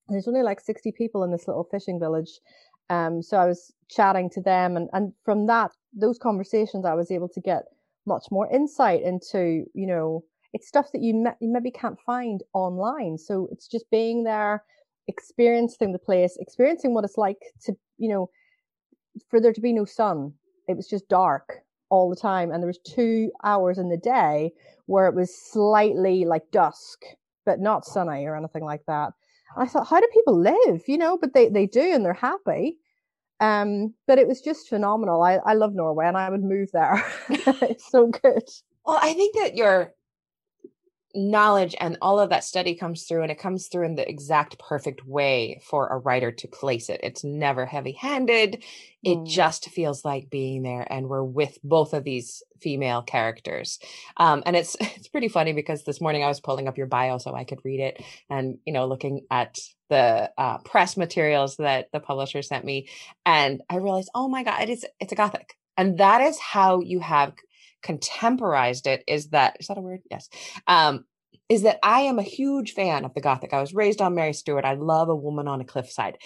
And 0.07 0.15
there's 0.15 0.27
only 0.27 0.43
like 0.43 0.59
60 0.59 0.91
people 0.91 1.23
in 1.23 1.31
this 1.31 1.47
little 1.47 1.67
fishing 1.71 1.99
village. 2.01 2.39
Um, 2.89 3.21
so 3.21 3.37
I 3.37 3.45
was 3.45 3.73
chatting 3.89 4.29
to 4.31 4.41
them, 4.41 4.77
and 4.77 4.89
and 4.93 5.13
from 5.25 5.47
that, 5.47 5.71
those 5.93 6.17
conversations, 6.17 6.85
I 6.85 6.93
was 6.93 7.11
able 7.11 7.27
to 7.29 7.41
get 7.41 7.63
much 8.07 8.25
more 8.31 8.49
insight 8.51 9.03
into, 9.03 9.65
you 9.73 9.85
know, 9.85 10.23
it's 10.53 10.67
stuff 10.67 10.91
that 10.93 11.03
you, 11.03 11.13
ma- 11.13 11.35
you 11.39 11.51
maybe 11.51 11.71
can't 11.71 11.99
find 12.05 12.41
online. 12.53 13.17
So 13.17 13.47
it's 13.51 13.67
just 13.67 13.89
being 13.91 14.23
there, 14.23 14.63
experiencing 15.07 15.91
the 15.91 15.99
place, 15.99 16.37
experiencing 16.39 16.93
what 16.93 17.03
it's 17.03 17.17
like 17.17 17.37
to, 17.65 17.73
you 17.97 18.09
know, 18.09 18.29
for 19.29 19.39
there 19.39 19.53
to 19.53 19.61
be 19.61 19.73
no 19.73 19.85
sun. 19.85 20.33
It 20.67 20.75
was 20.75 20.87
just 20.87 21.07
dark 21.09 21.59
all 21.89 22.09
the 22.09 22.15
time. 22.15 22.51
And 22.51 22.61
there 22.61 22.67
was 22.67 22.79
two 22.79 23.31
hours 23.43 23.77
in 23.77 23.89
the 23.89 23.97
day 23.97 24.51
where 24.85 25.07
it 25.07 25.15
was 25.15 25.35
slightly 25.35 26.25
like 26.25 26.49
dusk, 26.51 27.03
but 27.45 27.59
not 27.59 27.85
sunny 27.85 28.25
or 28.25 28.35
anything 28.35 28.63
like 28.63 28.85
that. 28.87 29.11
I 29.55 29.65
thought, 29.67 29.87
how 29.87 29.99
do 29.99 30.07
people 30.13 30.39
live? 30.39 30.81
You 30.87 30.97
know, 30.97 31.17
but 31.17 31.33
they, 31.33 31.49
they 31.49 31.65
do 31.65 31.93
and 31.93 32.03
they're 32.03 32.13
happy. 32.13 32.77
Um, 33.39 33.93
but 34.07 34.17
it 34.17 34.27
was 34.27 34.41
just 34.41 34.67
phenomenal. 34.67 35.21
I, 35.21 35.35
I 35.45 35.53
love 35.53 35.73
Norway 35.73 36.07
and 36.07 36.17
I 36.17 36.29
would 36.29 36.43
move 36.43 36.69
there. 36.73 37.05
it's 37.29 37.89
so 37.89 38.07
good. 38.07 38.43
Well, 38.85 38.99
I 39.01 39.13
think 39.13 39.35
that 39.35 39.55
your 39.55 39.93
knowledge 41.17 41.75
and 41.79 41.97
all 42.01 42.19
of 42.19 42.29
that 42.29 42.43
study 42.43 42.75
comes 42.75 43.05
through 43.05 43.23
and 43.23 43.31
it 43.31 43.39
comes 43.39 43.67
through 43.67 43.85
in 43.85 43.95
the 43.95 44.07
exact 44.07 44.59
perfect 44.59 45.05
way 45.05 45.59
for 45.65 45.87
a 45.87 45.97
writer 45.97 46.31
to 46.31 46.47
place 46.47 46.89
it. 46.89 46.99
It's 47.03 47.23
never 47.23 47.65
heavy 47.65 47.93
handed. 47.93 48.63
It 49.03 49.23
Mm. 49.23 49.25
just 49.25 49.69
feels 49.69 50.05
like 50.05 50.29
being 50.29 50.63
there 50.63 50.85
and 50.91 51.09
we're 51.09 51.23
with 51.23 51.57
both 51.63 51.93
of 51.93 52.03
these 52.03 52.43
female 52.61 53.01
characters. 53.01 53.79
Um, 54.17 54.43
and 54.45 54.55
it's 54.55 54.75
it's 54.81 55.07
pretty 55.07 55.27
funny 55.27 55.53
because 55.53 55.83
this 55.83 55.99
morning 56.01 56.23
I 56.23 56.27
was 56.27 56.39
pulling 56.39 56.67
up 56.67 56.77
your 56.77 56.87
bio 56.87 57.17
so 57.17 57.33
I 57.35 57.43
could 57.45 57.59
read 57.65 57.79
it 57.79 58.03
and 58.29 58.59
you 58.65 58.73
know 58.73 58.87
looking 58.87 59.25
at 59.31 59.57
the 59.89 60.31
uh, 60.37 60.59
press 60.59 60.97
materials 60.97 61.55
that 61.57 61.89
the 61.93 61.99
publisher 61.99 62.41
sent 62.41 62.65
me 62.65 62.89
and 63.25 63.61
I 63.69 63.77
realized 63.77 64.09
oh 64.13 64.27
my 64.27 64.43
god 64.43 64.61
it 64.63 64.69
is 64.69 64.85
it's 64.99 65.13
a 65.13 65.15
gothic. 65.15 65.55
And 65.79 65.99
that 65.99 66.21
is 66.21 66.39
how 66.39 66.81
you 66.81 66.99
have 67.01 67.33
contemporized 67.83 68.87
it 68.87 69.03
is 69.07 69.29
that 69.29 69.57
is 69.59 69.67
that 69.67 69.77
a 69.77 69.81
word? 69.81 70.01
Yes. 70.09 70.29
Um 70.67 71.05
is 71.49 71.63
that 71.63 71.79
i 71.81 72.01
am 72.01 72.19
a 72.19 72.23
huge 72.23 72.73
fan 72.73 73.05
of 73.05 73.13
the 73.13 73.21
gothic. 73.21 73.53
I 73.53 73.61
was 73.61 73.73
raised 73.73 74.01
on 74.01 74.15
mary 74.15 74.33
stewart. 74.33 74.65
I 74.65 74.73
love 74.73 75.09
a 75.09 75.15
woman 75.15 75.47
on 75.47 75.61
a 75.61 75.65
cliffside. 75.65 76.17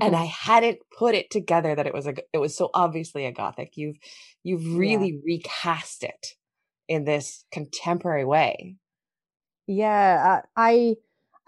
And 0.00 0.16
i 0.16 0.24
hadn't 0.46 0.78
put 0.96 1.14
it 1.14 1.30
together 1.30 1.74
that 1.74 1.86
it 1.86 1.94
was 1.94 2.06
a 2.06 2.14
it 2.32 2.38
was 2.38 2.56
so 2.56 2.70
obviously 2.74 3.26
a 3.26 3.32
gothic. 3.32 3.76
You've 3.76 3.96
you've 4.42 4.76
really 4.76 5.20
recast 5.24 6.02
it 6.02 6.34
in 6.88 7.04
this 7.04 7.44
contemporary 7.52 8.24
way. 8.24 8.76
Yeah, 9.66 10.42
uh, 10.42 10.46
I 10.56 10.96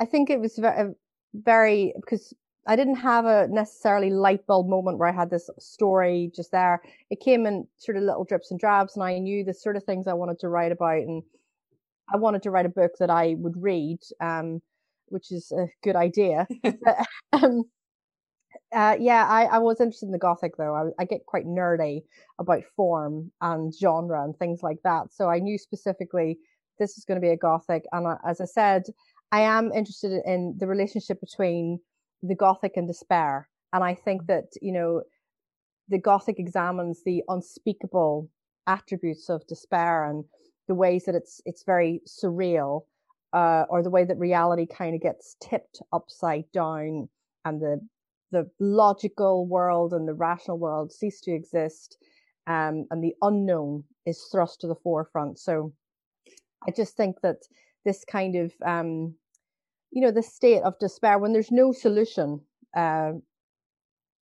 I 0.01 0.05
think 0.07 0.31
it 0.31 0.41
was 0.41 0.57
very, 0.57 0.95
very 1.35 1.93
because 1.97 2.33
I 2.67 2.77
didn't 2.77 2.97
have 2.97 3.27
a 3.27 3.47
necessarily 3.49 4.11
light 4.11 4.47
bulb 4.47 4.69
moment 4.69 4.99
where 4.99 5.09
I 5.09 5.13
had 5.13 5.31
this 5.31 5.51
story 5.59 6.31
just 6.35 6.51
there. 6.51 6.83
It 7.11 7.21
came 7.21 7.47
in 7.47 7.67
sort 7.77 7.97
of 7.97 8.05
little 8.05 8.25
drips 8.25 8.51
and 8.51 8.59
drabs, 8.59 8.97
and 8.97 9.05
I 9.05 9.19
knew 9.19 9.45
the 9.45 9.53
sort 9.53 9.77
of 9.77 9.85
things 9.85 10.07
I 10.07 10.15
wanted 10.15 10.39
to 10.41 10.49
write 10.49 10.73
about, 10.73 10.99
and 10.99 11.23
I 12.13 12.17
wanted 12.17 12.43
to 12.45 12.51
write 12.51 12.67
a 12.67 12.71
book 12.71 12.93
that 13.01 13.11
I 13.11 13.35
would 13.39 13.63
read, 13.63 13.99
um, 14.21 14.63
which 15.07 15.31
is 15.31 15.53
a 15.53 15.67
good 15.83 15.97
idea. 15.97 16.47
but, 16.63 17.07
um, 17.33 17.65
uh, 18.73 18.97
yeah, 18.99 19.27
I, 19.29 19.45
I 19.45 19.59
was 19.59 19.81
interested 19.81 20.07
in 20.07 20.13
the 20.13 20.19
Gothic 20.19 20.57
though. 20.57 20.75
I, 20.75 21.03
I 21.03 21.05
get 21.05 21.27
quite 21.27 21.47
nerdy 21.47 22.03
about 22.39 22.65
form 22.77 23.31
and 23.41 23.75
genre 23.75 24.25
and 24.25 24.37
things 24.37 24.63
like 24.63 24.79
that. 24.85 25.13
So 25.13 25.29
I 25.29 25.39
knew 25.39 25.59
specifically 25.59 26.39
this 26.79 26.99
is 26.99 27.05
going 27.05 27.21
to 27.21 27.25
be 27.25 27.33
a 27.33 27.37
Gothic. 27.37 27.85
And 27.93 28.07
uh, 28.07 28.17
as 28.27 28.41
I 28.41 28.47
said, 28.47 28.85
I 29.31 29.41
am 29.41 29.73
interested 29.73 30.23
in 30.25 30.57
the 30.59 30.67
relationship 30.67 31.21
between 31.21 31.81
the 32.29 32.35
Gothic 32.35 32.77
and 32.77 32.89
despair. 32.89 33.49
And 33.73 33.85
I 33.85 33.95
think 33.95 34.27
that, 34.27 34.45
you 34.63 34.73
know, 34.73 35.03
the 35.89 35.99
Gothic 35.99 36.39
examines 36.39 37.03
the 37.05 37.23
unspeakable 37.29 38.31
attributes 38.67 39.29
of 39.29 39.47
despair 39.47 40.05
and 40.09 40.25
the 40.67 40.75
ways 40.75 41.05
that 41.05 41.15
it's 41.15 41.43
it's 41.45 41.65
very 41.65 42.01
surreal, 42.09 42.87
uh, 43.35 43.65
or 43.69 43.83
the 43.83 43.91
way 43.91 44.05
that 44.05 44.19
reality 44.19 44.67
kind 44.67 44.95
of 44.95 45.03
gets 45.03 45.37
tipped 45.43 45.83
upside 45.93 46.51
down 46.53 47.09
and 47.45 47.61
the 47.61 47.81
the 48.33 48.51
logical 48.59 49.47
world 49.47 49.93
and 49.93 50.09
the 50.09 50.15
rational 50.15 50.59
world 50.59 50.91
cease 50.91 51.21
to 51.21 51.33
exist, 51.33 51.99
um, 52.47 52.87
and 52.91 53.05
the 53.05 53.15
unknown 53.21 53.85
is 54.07 54.29
thrust 54.33 54.61
to 54.61 54.67
the 54.67 54.81
forefront. 54.83 55.39
So 55.39 55.73
I 56.67 56.71
just 56.71 56.97
think 56.97 57.17
that 57.23 57.41
this 57.85 58.05
kind 58.05 58.35
of 58.37 58.53
um, 58.65 59.15
you 59.95 60.01
know, 60.01 60.11
the 60.11 60.23
state 60.25 60.61
of 60.63 60.79
despair 60.81 61.19
when 61.19 61.33
there's 61.33 61.53
no 61.53 61.71
solution, 61.71 62.41
uh, 62.77 63.13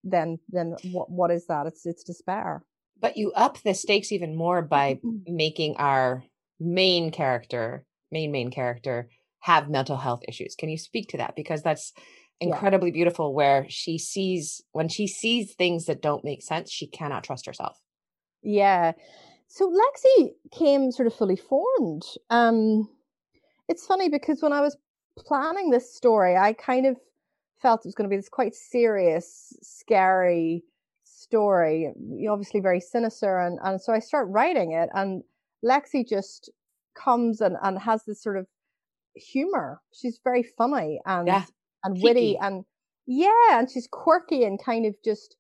then 0.05 0.39
then 0.51 0.77
what 0.93 1.11
what 1.11 1.31
is 1.31 1.47
that? 1.47 1.67
It's 1.67 1.87
it's 1.87 2.05
despair. 2.05 2.63
But 3.01 3.17
you 3.17 3.33
up 3.33 3.59
the 3.63 3.73
stakes 3.73 4.13
even 4.13 4.37
more 4.37 4.61
by 4.61 5.01
making 5.27 5.77
our 5.79 6.25
main 6.61 7.11
character, 7.11 7.87
main 8.11 8.31
main 8.31 8.51
character, 8.51 9.09
have 9.41 9.71
mental 9.71 9.97
health 9.97 10.21
issues. 10.29 10.55
Can 10.55 10.69
you 10.69 10.77
speak 10.77 11.09
to 11.09 11.17
that? 11.17 11.37
Because 11.37 11.63
that's 11.63 11.95
incredibly 12.39 12.91
yeah. 12.91 12.95
beautiful 12.95 13.33
where 13.33 13.65
she 13.71 13.97
sees 13.97 14.61
when 14.73 14.89
she 14.89 15.07
sees 15.07 15.55
things 15.55 15.87
that 15.87 16.03
don't 16.03 16.23
make 16.23 16.43
sense, 16.43 16.71
she 16.71 16.87
cannot 16.87 17.25
trust 17.25 17.47
herself. 17.47 17.79
Yeah. 18.43 18.93
So 19.49 19.71
Lexi 19.71 20.33
came 20.51 20.93
sort 20.93 21.07
of 21.07 21.15
fully 21.15 21.37
formed. 21.37 22.03
Um 22.29 22.91
it's 23.69 23.87
funny 23.87 24.11
because 24.11 24.43
when 24.43 24.53
I 24.53 24.61
was 24.61 24.77
planning 25.19 25.71
this 25.71 25.95
story, 25.95 26.37
I 26.37 26.53
kind 26.53 26.87
of 26.87 26.97
felt 27.61 27.85
it 27.85 27.89
was 27.89 27.95
going 27.95 28.09
to 28.09 28.15
be 28.15 28.19
this 28.19 28.29
quite 28.29 28.55
serious, 28.55 29.57
scary 29.63 30.65
story, 31.05 31.93
obviously 32.29 32.61
very 32.61 32.81
sinister. 32.81 33.39
And, 33.39 33.59
and 33.63 33.81
so 33.81 33.93
I 33.93 34.01
start 34.01 34.29
writing 34.31 34.73
it, 34.73 34.89
and 34.95 35.23
Lexi 35.65 36.07
just 36.07 36.51
comes 36.95 37.41
and, 37.41 37.57
and 37.63 37.79
has 37.79 38.05
this 38.05 38.23
sort 38.23 38.37
of 38.37 38.47
humor. 39.15 39.81
She's 39.93 40.21
very 40.23 40.43
funny 40.43 41.01
and 41.07 41.27
yeah. 41.27 41.45
and 41.85 42.03
witty 42.03 42.39
and 42.41 42.65
yeah, 43.07 43.59
and 43.59 43.71
she's 43.71 43.89
quirky 43.91 44.45
and 44.45 44.63
kind 44.63 44.87
of 44.87 44.95
just. 45.05 45.37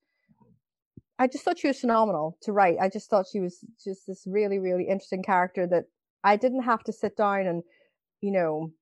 I 1.19 1.29
just 1.29 1.45
thought 1.45 1.59
she 1.59 1.69
was 1.69 1.79
phenomenal 1.79 2.37
to 2.43 2.53
write. 2.53 2.79
I 2.81 2.89
just 2.89 3.09
thought 3.09 3.27
she 3.31 3.39
was 3.39 3.65
just 3.85 4.07
this 4.09 4.25
really, 4.27 4.59
really 4.59 4.89
interesting 4.89 5.23
character 5.23 5.69
that 5.69 5.85
I 6.25 6.37
didn't 6.37 6.63
have 6.63 6.83
to 6.85 6.93
sit 6.93 7.17
down 7.17 7.47
and, 7.47 7.63
you 8.21 8.33
know, 8.33 8.73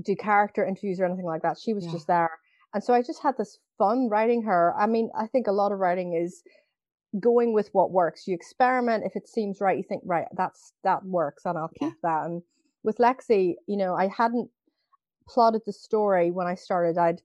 do 0.00 0.16
character 0.16 0.64
interviews 0.64 1.00
or 1.00 1.04
anything 1.04 1.26
like 1.26 1.42
that. 1.42 1.58
She 1.58 1.74
was 1.74 1.84
yeah. 1.86 1.92
just 1.92 2.06
there. 2.06 2.30
And 2.74 2.82
so 2.82 2.94
I 2.94 3.02
just 3.02 3.22
had 3.22 3.36
this 3.36 3.58
fun 3.78 4.08
writing 4.08 4.42
her. 4.42 4.74
I 4.78 4.86
mean, 4.86 5.10
I 5.18 5.26
think 5.26 5.46
a 5.46 5.52
lot 5.52 5.72
of 5.72 5.78
writing 5.78 6.14
is 6.14 6.42
going 7.20 7.52
with 7.52 7.68
what 7.72 7.90
works. 7.90 8.26
You 8.26 8.34
experiment. 8.34 9.04
If 9.04 9.16
it 9.16 9.28
seems 9.28 9.60
right, 9.60 9.76
you 9.76 9.82
think, 9.82 10.02
right, 10.06 10.26
that's, 10.34 10.72
that 10.82 11.04
works 11.04 11.44
and 11.44 11.58
I'll 11.58 11.68
keep 11.68 11.82
yeah. 11.82 11.90
that. 12.02 12.24
And 12.24 12.42
with 12.82 12.98
Lexi, 12.98 13.56
you 13.66 13.76
know, 13.76 13.94
I 13.94 14.08
hadn't 14.08 14.48
plotted 15.28 15.62
the 15.66 15.72
story 15.72 16.30
when 16.30 16.46
I 16.46 16.54
started. 16.54 16.96
I'd 16.96 17.20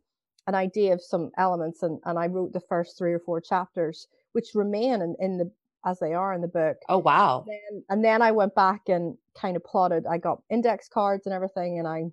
an 0.48 0.56
idea 0.56 0.94
of 0.94 1.02
some 1.02 1.30
elements 1.38 1.84
and, 1.84 2.00
and 2.06 2.18
I 2.18 2.28
wrote 2.28 2.54
the 2.54 2.62
first 2.62 2.98
three 2.98 3.14
or 3.14 3.20
four 3.20 3.42
chapters, 3.42 4.08
which 4.32 4.56
remain 4.56 5.02
in, 5.02 5.16
in 5.20 5.38
the, 5.38 5.52
as 5.86 6.00
they 6.00 6.14
are 6.14 6.34
in 6.34 6.42
the 6.42 6.48
book. 6.48 6.78
Oh, 6.90 7.00
wow. 7.00 7.46
And 7.46 7.48
then, 7.50 7.84
and 7.90 8.06
then 8.06 8.22
I 8.22 8.32
went 8.32 8.56
back 8.56 8.88
and 8.88 9.18
kind 9.36 9.58
of 9.58 9.64
plotted. 9.64 10.06
I 10.06 10.18
got 10.18 10.42
index 10.50 10.88
cards 10.88 11.26
and 11.26 11.36
everything 11.36 11.80
and 11.80 11.88
I 11.88 12.06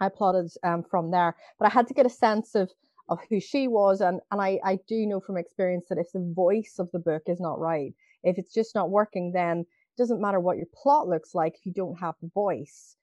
I 0.00 0.08
plotted 0.08 0.50
um, 0.62 0.82
from 0.82 1.10
there. 1.10 1.36
But 1.58 1.66
I 1.66 1.70
had 1.70 1.86
to 1.88 1.94
get 1.94 2.06
a 2.06 2.10
sense 2.10 2.54
of 2.54 2.70
of 3.08 3.18
who 3.28 3.40
she 3.40 3.68
was, 3.68 4.00
and 4.00 4.20
and 4.30 4.40
I 4.40 4.58
I 4.64 4.78
do 4.86 5.06
know 5.06 5.20
from 5.20 5.36
experience 5.36 5.86
that 5.88 5.98
if 5.98 6.12
the 6.12 6.32
voice 6.34 6.76
of 6.78 6.90
the 6.92 6.98
book 6.98 7.22
is 7.26 7.40
not 7.40 7.58
right, 7.58 7.92
if 8.22 8.38
it's 8.38 8.54
just 8.54 8.74
not 8.74 8.90
working, 8.90 9.32
then 9.32 9.60
it 9.60 9.96
doesn't 9.98 10.20
matter 10.20 10.40
what 10.40 10.56
your 10.56 10.68
plot 10.74 11.08
looks 11.08 11.34
like 11.34 11.54
if 11.56 11.66
you 11.66 11.72
don't 11.72 11.98
have 11.98 12.14
the 12.22 12.30
voice. 12.34 12.96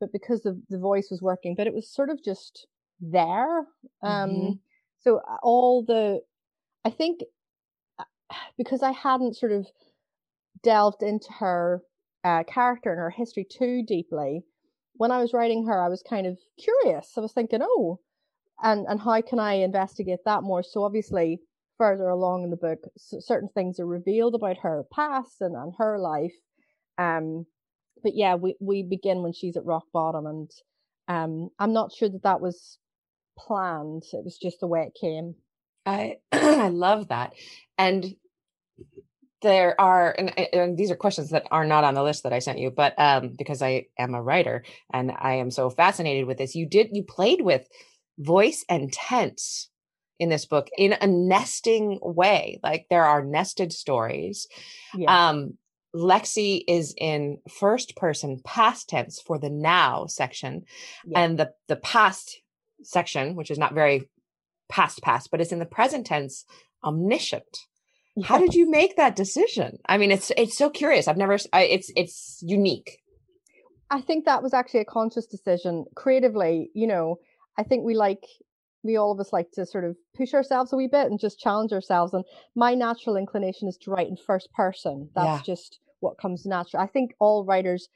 But 0.00 0.12
because 0.12 0.42
the 0.42 0.60
the 0.70 0.78
voice 0.78 1.08
was 1.10 1.20
working, 1.22 1.54
but 1.54 1.66
it 1.66 1.74
was 1.74 1.88
sort 1.88 2.10
of 2.10 2.22
just 2.24 2.66
there. 3.00 3.60
Um, 4.02 4.30
mm-hmm. 4.30 4.52
So 5.00 5.18
uh, 5.18 5.36
all 5.42 5.84
the, 5.84 6.20
I 6.84 6.90
think, 6.90 7.20
uh, 7.98 8.04
because 8.58 8.82
I 8.82 8.92
hadn't 8.92 9.36
sort 9.36 9.52
of 9.52 9.66
delved 10.62 11.02
into 11.02 11.32
her 11.38 11.82
uh, 12.24 12.44
character 12.44 12.90
and 12.90 12.98
her 12.98 13.10
history 13.10 13.44
too 13.50 13.82
deeply, 13.82 14.42
when 15.00 15.10
I 15.10 15.16
was 15.16 15.32
writing 15.32 15.64
her, 15.64 15.82
I 15.82 15.88
was 15.88 16.02
kind 16.02 16.26
of 16.26 16.36
curious. 16.62 17.12
I 17.16 17.22
was 17.22 17.32
thinking, 17.32 17.60
oh, 17.62 18.00
and 18.62 18.84
and 18.86 19.00
how 19.00 19.18
can 19.22 19.38
I 19.38 19.54
investigate 19.54 20.18
that 20.26 20.42
more? 20.42 20.62
So 20.62 20.84
obviously, 20.84 21.40
further 21.78 22.06
along 22.10 22.44
in 22.44 22.50
the 22.50 22.58
book, 22.58 22.80
certain 22.98 23.48
things 23.54 23.80
are 23.80 23.86
revealed 23.86 24.34
about 24.34 24.58
her 24.58 24.84
past 24.92 25.40
and, 25.40 25.56
and 25.56 25.72
her 25.78 25.98
life. 25.98 26.34
Um, 26.98 27.46
but 28.02 28.12
yeah, 28.14 28.34
we 28.34 28.56
we 28.60 28.82
begin 28.82 29.22
when 29.22 29.32
she's 29.32 29.56
at 29.56 29.64
rock 29.64 29.84
bottom, 29.90 30.26
and 30.26 30.50
um, 31.08 31.48
I'm 31.58 31.72
not 31.72 31.94
sure 31.94 32.10
that 32.10 32.24
that 32.24 32.42
was 32.42 32.76
planned. 33.38 34.02
It 34.12 34.22
was 34.22 34.36
just 34.36 34.60
the 34.60 34.66
way 34.66 34.82
it 34.82 34.98
came. 35.00 35.34
I 35.86 36.16
I 36.32 36.68
love 36.68 37.08
that, 37.08 37.32
and 37.78 38.04
there 39.42 39.80
are 39.80 40.14
and, 40.16 40.38
and, 40.54 40.76
these 40.76 40.90
are 40.90 40.96
questions 40.96 41.30
that 41.30 41.46
are 41.50 41.64
not 41.64 41.84
on 41.84 41.94
the 41.94 42.02
list 42.02 42.22
that 42.22 42.32
i 42.32 42.38
sent 42.38 42.58
you 42.58 42.70
but 42.70 42.94
um 42.98 43.34
because 43.36 43.62
i 43.62 43.86
am 43.98 44.14
a 44.14 44.22
writer 44.22 44.64
and 44.92 45.12
i 45.18 45.34
am 45.34 45.50
so 45.50 45.70
fascinated 45.70 46.26
with 46.26 46.38
this 46.38 46.54
you 46.54 46.66
did 46.66 46.88
you 46.92 47.02
played 47.02 47.40
with 47.40 47.66
voice 48.18 48.64
and 48.68 48.92
tense 48.92 49.68
in 50.18 50.28
this 50.28 50.44
book 50.44 50.68
in 50.76 50.94
a 51.00 51.06
nesting 51.06 51.98
way 52.02 52.60
like 52.62 52.86
there 52.90 53.04
are 53.04 53.24
nested 53.24 53.72
stories 53.72 54.46
yeah. 54.94 55.30
um 55.30 55.56
lexi 55.94 56.62
is 56.68 56.94
in 56.96 57.38
first 57.48 57.96
person 57.96 58.40
past 58.44 58.88
tense 58.88 59.20
for 59.20 59.38
the 59.38 59.50
now 59.50 60.06
section 60.06 60.62
yeah. 61.06 61.20
and 61.20 61.38
the 61.38 61.50
the 61.68 61.76
past 61.76 62.40
section 62.82 63.34
which 63.34 63.50
is 63.50 63.58
not 63.58 63.74
very 63.74 64.08
past 64.68 65.02
past 65.02 65.30
but 65.30 65.40
it's 65.40 65.52
in 65.52 65.58
the 65.58 65.66
present 65.66 66.06
tense 66.06 66.44
omniscient 66.84 67.66
how 68.24 68.38
did 68.38 68.54
you 68.54 68.70
make 68.70 68.96
that 68.96 69.16
decision? 69.16 69.78
I 69.86 69.98
mean, 69.98 70.10
it's 70.10 70.30
it's 70.36 70.56
so 70.56 70.70
curious. 70.70 71.08
I've 71.08 71.16
never. 71.16 71.38
I, 71.52 71.62
it's 71.62 71.92
it's 71.96 72.42
unique. 72.42 72.98
I 73.90 74.00
think 74.00 74.24
that 74.24 74.42
was 74.42 74.54
actually 74.54 74.80
a 74.80 74.84
conscious 74.84 75.26
decision. 75.26 75.84
Creatively, 75.96 76.70
you 76.74 76.86
know, 76.86 77.16
I 77.58 77.62
think 77.62 77.84
we 77.84 77.94
like 77.94 78.24
we 78.82 78.96
all 78.96 79.12
of 79.12 79.20
us 79.20 79.32
like 79.32 79.50
to 79.52 79.66
sort 79.66 79.84
of 79.84 79.96
push 80.16 80.32
ourselves 80.32 80.72
a 80.72 80.76
wee 80.76 80.88
bit 80.90 81.10
and 81.10 81.20
just 81.20 81.38
challenge 81.38 81.72
ourselves. 81.72 82.14
And 82.14 82.24
my 82.54 82.74
natural 82.74 83.16
inclination 83.16 83.68
is 83.68 83.76
to 83.78 83.90
write 83.90 84.08
in 84.08 84.16
first 84.16 84.52
person. 84.52 85.10
That's 85.14 85.46
yeah. 85.46 85.54
just 85.54 85.80
what 86.00 86.18
comes 86.18 86.46
natural. 86.46 86.82
I 86.82 86.86
think 86.86 87.14
all 87.18 87.44
writers 87.44 87.88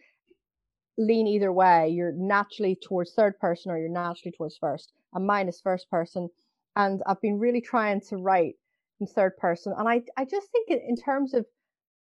lean 0.98 1.26
either 1.26 1.52
way. 1.52 1.88
You're 1.88 2.12
naturally 2.12 2.76
towards 2.76 3.12
third 3.14 3.38
person 3.38 3.70
or 3.70 3.78
you're 3.78 3.88
naturally 3.88 4.32
towards 4.36 4.56
first. 4.56 4.92
And 5.14 5.26
mine 5.26 5.48
is 5.48 5.60
first 5.60 5.90
person. 5.90 6.28
And 6.76 7.02
I've 7.06 7.20
been 7.20 7.38
really 7.38 7.60
trying 7.60 8.00
to 8.08 8.16
write 8.16 8.56
in 9.04 9.14
third 9.14 9.36
person. 9.36 9.74
And 9.76 9.88
I, 9.88 10.02
I 10.16 10.24
just 10.24 10.48
think 10.50 10.68
in 10.70 10.96
terms 10.96 11.34
of, 11.34 11.44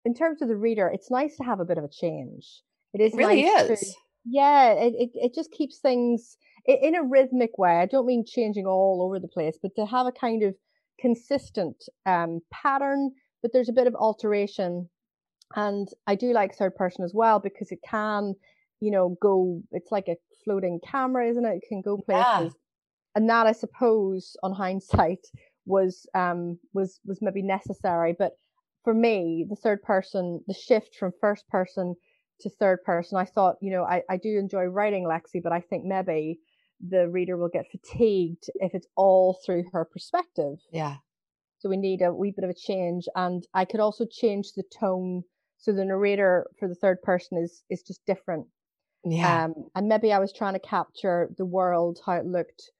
in 0.05 0.15
terms 0.15 0.43
of 0.43 0.49
the 0.49 0.57
reader, 0.57 0.88
it's 0.93 1.11
nice 1.11 1.37
to 1.37 1.45
have 1.45 1.61
a 1.61 1.65
bit 1.65 1.79
of 1.79 1.85
a 1.85 1.88
change. 1.88 2.62
It 2.95 3.01
is 3.01 3.15
it 3.15 3.17
really 3.17 3.43
nice 3.43 3.71
is. 3.71 3.81
To, 3.81 3.87
yeah, 4.25 4.73
it, 4.73 4.95
it, 4.99 5.11
it 5.15 5.35
just 5.35 5.51
keeps 5.51 5.79
things 5.79 6.37
in 6.67 6.95
a 6.95 7.03
rhythmic 7.03 7.59
way. 7.59 7.79
I 7.79 7.87
don't 7.87 8.07
mean 8.07 8.25
changing 8.27 8.67
all 8.67 9.03
over 9.05 9.19
the 9.19 9.29
place, 9.29 9.59
but 9.62 9.73
to 9.77 9.87
have 9.87 10.07
a 10.07 10.12
kind 10.12 10.43
of 10.43 10.55
consistent 11.01 11.77
um, 12.07 12.41
pattern, 12.53 13.11
but 13.43 13.53
there's 13.53 13.69
a 13.69 13.73
bit 13.73 13.87
of 13.87 13.95
alteration. 13.95 14.88
And 15.55 15.88
I 16.07 16.15
do 16.15 16.33
like 16.33 16.55
third 16.55 16.77
person 16.77 17.05
as 17.05 17.12
well 17.15 17.41
because 17.41 17.73
it 17.73 17.81
can, 17.88 18.35
you 18.81 18.91
know, 18.91 19.17
go, 19.21 19.61
it's 19.73 19.91
like 19.91 20.09
a 20.09 20.17
floating 20.45 20.81
camera, 20.88 21.29
isn't 21.29 21.45
it? 21.45 21.57
It 21.62 21.69
can 21.69 21.83
go 21.83 21.99
places. 21.99 22.25
Yeah. 22.25 22.49
And 23.15 23.29
that, 23.29 23.47
I 23.47 23.53
suppose, 23.53 24.37
on 24.43 24.53
hindsight, 24.53 25.27
was 25.66 26.07
um 26.14 26.59
was 26.72 27.01
was 27.05 27.20
maybe 27.22 27.42
necessary 27.42 28.14
but 28.18 28.33
for 28.85 28.94
me 28.94 29.46
the 29.48 29.57
third 29.57 29.83
person 29.83 30.40
the 30.46 30.55
shift 30.55 30.96
from 30.96 31.12
first 31.20 31.48
person 31.48 31.94
to 32.40 32.51
third 32.51 32.83
person 32.85 33.16
i 33.16 33.25
thought 33.25 33.57
you 33.61 33.70
know 33.70 33.85
i, 33.85 34.03
I 34.11 34.16
do 34.16 34.38
enjoy 34.38 34.64
writing 34.64 35.05
lexi 35.05 35.42
but 35.42 35.53
i 35.53 35.61
think 35.61 35.85
maybe 35.85 36.40
the 36.88 37.09
reader 37.09 37.37
will 37.37 37.48
get 37.48 37.70
fatigued 37.70 38.51
if 38.57 38.75
it's 38.75 38.87
all 38.96 39.38
through 39.46 39.64
her 39.72 39.85
perspective. 39.85 40.59
Yeah. 40.72 40.96
So 41.59 41.68
we 41.68 41.77
need 41.77 42.03
a 42.03 42.12
wee 42.12 42.33
bit 42.33 42.44
of 42.44 42.51
a 42.51 42.55
change 42.55 43.07
and 43.14 43.46
i 43.55 43.64
could 43.64 43.81
also 43.81 44.05
change 44.05 44.53
the 44.53 44.64
tone. 44.64 45.22
So 45.59 45.72
the 45.72 45.85
narrator 45.85 46.46
for 46.59 46.68
the 46.68 46.75
third 46.75 47.01
person 47.03 47.38
is 47.38 47.62
is 47.70 47.83
just 47.83 48.05
different. 48.05 48.46
Yeah. 49.05 49.44
Um, 49.44 49.55
and 49.75 49.88
maybe 49.88 50.12
I 50.12 50.18
was 50.18 50.33
trying 50.33 50.55
to 50.55 50.61
capture 50.61 51.31
the 51.37 51.44
world, 51.44 52.01
how 52.05 52.14
it 52.14 52.27
looked 52.27 52.70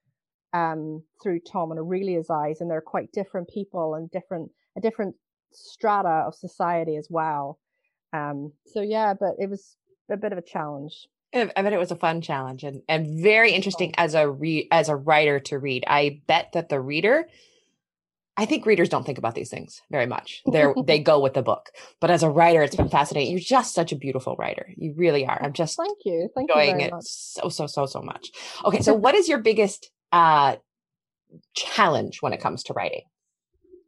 um, 0.53 1.03
through 1.21 1.39
Tom 1.39 1.71
and 1.71 1.79
Aurelia's 1.79 2.29
eyes, 2.29 2.61
and 2.61 2.69
they're 2.69 2.81
quite 2.81 3.11
different 3.11 3.49
people 3.49 3.95
and 3.95 4.09
different 4.11 4.51
a 4.77 4.81
different 4.81 5.15
strata 5.51 6.23
of 6.27 6.35
society 6.35 6.95
as 6.95 7.07
well. 7.09 7.59
Um, 8.11 8.53
so 8.67 8.81
yeah, 8.81 9.13
but 9.19 9.35
it 9.39 9.49
was 9.49 9.75
a 10.11 10.17
bit 10.17 10.31
of 10.31 10.37
a 10.37 10.43
challenge. 10.43 11.07
I 11.35 11.45
bet 11.45 11.73
it 11.73 11.79
was 11.79 11.91
a 11.91 11.95
fun 11.95 12.21
challenge 12.21 12.63
and, 12.63 12.83
and 12.87 13.23
very 13.23 13.53
interesting 13.53 13.93
as 13.97 14.13
a 14.13 14.29
re- 14.29 14.67
as 14.71 14.87
a 14.87 14.95
writer 14.95 15.39
to 15.41 15.57
read. 15.57 15.83
I 15.87 16.21
bet 16.27 16.51
that 16.53 16.69
the 16.69 16.79
reader 16.79 17.27
I 18.35 18.45
think 18.45 18.65
readers 18.65 18.89
don't 18.89 19.05
think 19.05 19.19
about 19.19 19.35
these 19.35 19.49
things 19.49 19.81
very 19.91 20.07
much. 20.07 20.41
They're 20.45 20.73
they 20.85 20.99
go 20.99 21.19
with 21.19 21.33
the 21.33 21.43
book. 21.43 21.69
But 21.99 22.09
as 22.09 22.23
a 22.23 22.29
writer, 22.29 22.63
it's 22.63 22.75
been 22.75 22.89
fascinating. 22.89 23.31
You're 23.31 23.39
just 23.39 23.75
such 23.75 23.91
a 23.91 23.95
beautiful 23.95 24.35
writer. 24.37 24.69
You 24.75 24.93
really 24.95 25.25
are. 25.25 25.39
I'm 25.41 25.53
just 25.53 25.77
thank 25.77 25.99
you. 26.03 26.29
Thank 26.35 26.49
enjoying 26.49 26.79
you 26.79 26.87
it 26.87 26.91
much. 26.91 27.05
so 27.05 27.49
so 27.49 27.67
so 27.67 27.85
so 27.85 28.01
much. 28.01 28.31
Okay, 28.65 28.81
so 28.81 28.93
what 29.05 29.15
is 29.15 29.29
your 29.29 29.37
biggest 29.37 29.91
uh 30.13 30.55
challenge 31.53 32.21
when 32.21 32.31
it 32.31 32.39
comes 32.39 32.63
to 32.63 32.73
writing? 32.73 33.03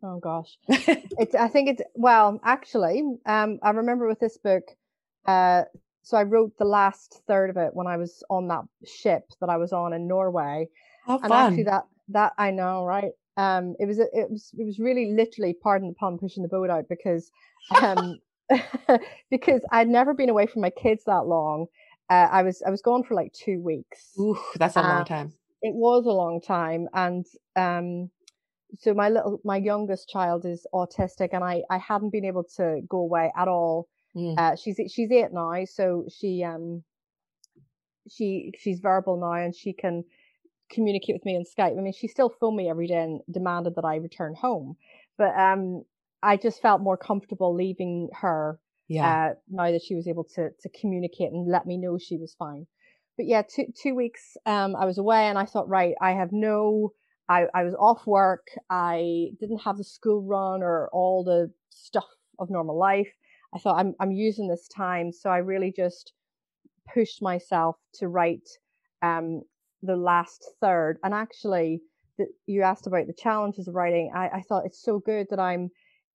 Oh 0.04 0.20
gosh, 0.20 0.58
it's. 0.68 1.34
I 1.34 1.48
think 1.48 1.70
it's 1.70 1.82
well. 1.94 2.40
Actually, 2.44 3.04
um, 3.26 3.60
I 3.64 3.70
remember 3.70 4.08
with 4.08 4.20
this 4.20 4.38
book. 4.38 4.64
Uh, 5.26 5.64
so 6.04 6.18
I 6.18 6.24
wrote 6.24 6.52
the 6.60 6.66
last 6.66 7.22
third 7.28 7.50
of 7.50 7.58
it 7.58 7.74
when 7.74 7.88
I 7.88 7.98
was 7.98 8.24
on 8.30 8.50
that 8.50 8.64
ship 8.86 9.24
that 9.40 9.50
I 9.50 9.58
was 9.58 9.74
on 9.74 9.94
in 9.94 10.08
Norway, 10.08 10.68
How 11.08 11.20
and 11.24 11.32
actually 11.32 11.64
that 11.64 11.86
that 12.10 12.34
I 12.38 12.52
know, 12.52 12.84
right? 12.84 13.14
um, 13.38 13.76
it 13.80 13.86
was 13.86 14.00
it 14.00 14.30
was 14.30 14.52
it 14.58 14.66
was 14.66 14.80
really 14.80 15.12
literally, 15.12 15.54
pardon 15.54 15.90
the 15.90 15.94
pun, 15.96 16.18
pushing 16.18 16.44
the 16.44 16.50
boat 16.50 16.70
out 16.70 16.88
because 16.88 17.32
um, 17.82 18.20
because 19.30 19.62
I'd 19.72 19.88
never 19.88 20.14
been 20.14 20.30
away 20.30 20.48
from 20.48 20.62
my 20.62 20.70
kids 20.70 21.04
that 21.06 21.26
long. 21.26 21.68
Uh, 22.10 22.28
I 22.32 22.44
was 22.44 22.62
I 22.66 22.70
was 22.70 22.82
gone 22.82 23.04
for 23.04 23.16
like 23.16 23.34
two 23.34 23.60
weeks. 23.62 24.12
Ooh, 24.20 24.38
that's 24.56 24.76
a 24.76 24.80
um, 24.80 24.88
long 24.88 25.06
time. 25.06 25.34
It 25.66 25.74
was 25.74 26.06
a 26.06 26.12
long 26.12 26.42
time, 26.42 26.88
and 26.94 27.26
um, 27.56 28.12
so 28.78 28.94
my 28.94 29.10
little 29.10 29.42
my 29.44 29.58
youngest 29.58 30.08
child 30.08 30.46
is 30.46 30.68
autistic, 30.72 31.30
and 31.34 31.44
I 31.44 31.64
I 31.72 31.80
hadn't 31.80 32.12
been 32.12 32.24
able 32.26 32.44
to 32.58 32.82
go 32.88 33.00
away 33.00 33.32
at 33.36 33.48
all. 33.48 33.88
Mm. 34.16 34.38
Uh, 34.38 34.56
she's 34.56 34.80
she's 34.94 35.12
eight 35.12 35.34
now, 35.34 35.66
so 35.66 36.06
she 36.16 36.44
um 36.44 36.84
she 38.08 38.52
she's 38.60 38.80
verbal 38.80 39.18
now, 39.20 39.34
and 39.34 39.56
she 39.56 39.74
can 39.74 40.04
communicate 40.70 41.16
with 41.16 41.26
me 41.26 41.36
on 41.36 41.46
Skype. 41.46 41.76
I 41.76 41.82
mean, 41.82 41.94
she 41.94 42.08
still 42.08 42.30
phoned 42.30 42.58
me 42.58 42.70
every 42.70 42.86
day 42.86 43.02
and 43.02 43.22
demanded 43.32 43.74
that 43.76 43.86
I 43.86 43.96
return 43.96 44.36
home, 44.36 44.78
but 45.18 45.36
um, 45.36 45.84
I 46.22 46.38
just 46.38 46.62
felt 46.62 46.80
more 46.80 46.98
comfortable 46.98 47.56
leaving 47.56 48.10
her. 48.14 48.60
Yeah. 48.88 49.32
Uh, 49.32 49.34
now 49.50 49.72
that 49.72 49.82
she 49.82 49.96
was 49.96 50.08
able 50.08 50.26
to 50.36 50.52
to 50.62 50.70
communicate 50.80 51.32
and 51.32 51.50
let 51.50 51.66
me 51.66 51.78
know 51.78 51.98
she 51.98 52.18
was 52.18 52.36
fine. 52.36 52.68
But 53.18 53.28
yeah, 53.28 53.44
two 53.44 53.66
two 53.76 53.96
weeks 53.96 54.38
um, 54.46 54.76
I 54.76 54.86
was 54.86 54.98
away, 54.98 55.28
and 55.28 55.38
I 55.38 55.46
thought, 55.46 55.70
right, 55.70 55.96
I 56.02 56.12
have 56.12 56.32
no. 56.32 56.92
I, 57.28 57.48
I 57.56 57.64
was 57.64 57.74
off 57.76 58.06
work. 58.06 58.48
I 58.70 59.30
didn't 59.40 59.60
have 59.64 59.78
the 59.78 59.84
school 59.84 60.22
run 60.22 60.62
or 60.62 60.90
all 60.94 61.24
the 61.24 61.52
stuff 61.72 62.06
of 62.38 62.52
normal 62.52 62.78
life. 62.78 63.12
I 63.54 63.60
thought 63.60 63.80
I'm 63.80 63.96
I'm 64.00 64.12
using 64.12 64.48
this 64.48 64.68
time, 64.68 65.12
so 65.12 65.30
I 65.30 65.38
really 65.38 65.74
just 65.76 66.14
pushed 66.94 67.22
myself 67.22 67.78
to 67.96 68.08
write 68.08 68.48
um, 69.02 69.42
the 69.82 69.96
last 69.96 70.46
third. 70.62 70.98
And 71.04 71.14
actually, 71.14 71.82
you 72.46 72.62
asked 72.62 72.88
about 72.88 73.08
the 73.08 73.14
challenges 73.14 73.68
of 73.68 73.76
writing. 73.76 74.12
I, 74.16 74.28
I 74.28 74.42
thought 74.42 74.66
it's 74.66 74.82
so 74.82 75.00
good 75.00 75.28
that 75.30 75.40
I'm 75.40 75.70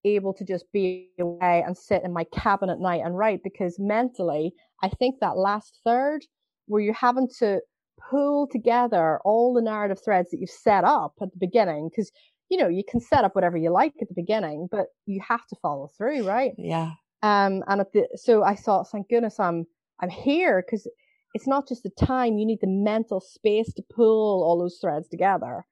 able 0.05 0.33
to 0.35 0.45
just 0.45 0.71
be 0.73 1.11
away 1.19 1.63
and 1.67 1.77
sit 1.77 2.05
in 2.05 2.13
my 2.13 2.25
cabin 2.25 2.71
at 2.71 2.81
night 2.81 3.03
and 3.05 3.17
write 3.17 3.43
because 3.43 3.79
mentally, 3.79 4.53
I 4.83 4.89
think 4.89 5.17
that 5.21 5.37
last 5.37 5.79
third 5.85 6.25
where 6.71 6.83
you're 6.83 6.95
having 6.95 7.29
to 7.39 7.61
pull 8.11 8.47
together 8.47 9.21
all 9.25 9.53
the 9.53 9.63
narrative 9.63 9.99
threads 10.03 10.31
that 10.31 10.39
you've 10.39 10.51
set 10.51 10.85
up 10.85 11.13
at 11.21 11.31
the 11.31 11.39
beginning 11.39 11.89
because 11.91 12.11
you 12.49 12.57
know 12.57 12.69
you 12.69 12.83
can 12.89 13.01
set 13.01 13.25
up 13.25 13.35
whatever 13.35 13.57
you 13.57 13.71
like 13.71 13.93
at 14.01 14.09
the 14.09 14.15
beginning 14.15 14.69
but 14.71 14.87
you 15.07 15.21
have 15.27 15.47
to 15.47 15.57
follow 15.61 15.89
through 15.97 16.25
right? 16.27 16.53
Yeah. 16.57 16.93
Um 17.23 17.63
and 17.67 17.81
at 17.81 17.93
the 17.93 18.09
so 18.15 18.43
i 18.43 18.55
thought 18.55 18.89
thank 18.91 19.09
goodness 19.09 19.39
i'm 19.39 19.67
i'm 20.01 20.09
here 20.09 20.63
because 20.63 20.89
it's 21.35 21.47
not 21.47 21.69
just 21.69 21.83
the 21.83 21.91
time 21.91 22.39
you 22.39 22.47
need 22.47 22.61
the 22.61 22.67
mental 22.67 23.21
space 23.21 23.73
to 23.75 23.83
pull 23.95 24.43
all 24.43 24.59
those 24.59 24.79
threads 24.81 25.09
together. 25.09 25.65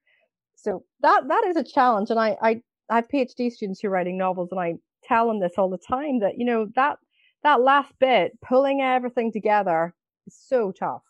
So 0.55 0.85
that 1.01 1.23
that 1.29 1.45
is 1.47 1.57
a 1.57 1.65
challenge 1.65 2.11
and 2.11 2.19
i 2.19 2.37
i, 2.43 2.63
I 2.91 2.97
have 2.97 3.09
phd 3.09 3.53
students 3.53 3.81
who 3.81 3.89
are 3.89 3.93
writing 3.93 4.19
novels 4.19 4.49
and 4.51 4.61
i 4.61 4.75
tell 5.05 5.29
them 5.29 5.41
this 5.41 5.53
all 5.57 5.71
the 5.71 5.79
time 5.79 6.19
that 6.21 6.37
you 6.37 6.45
know 6.45 6.67
that 6.75 6.99
that 7.45 7.61
last 7.61 7.93
bit 8.01 8.33
pulling 8.41 8.81
everything 8.81 9.33
together 9.33 9.95
so 10.31 10.73
tough 10.73 11.03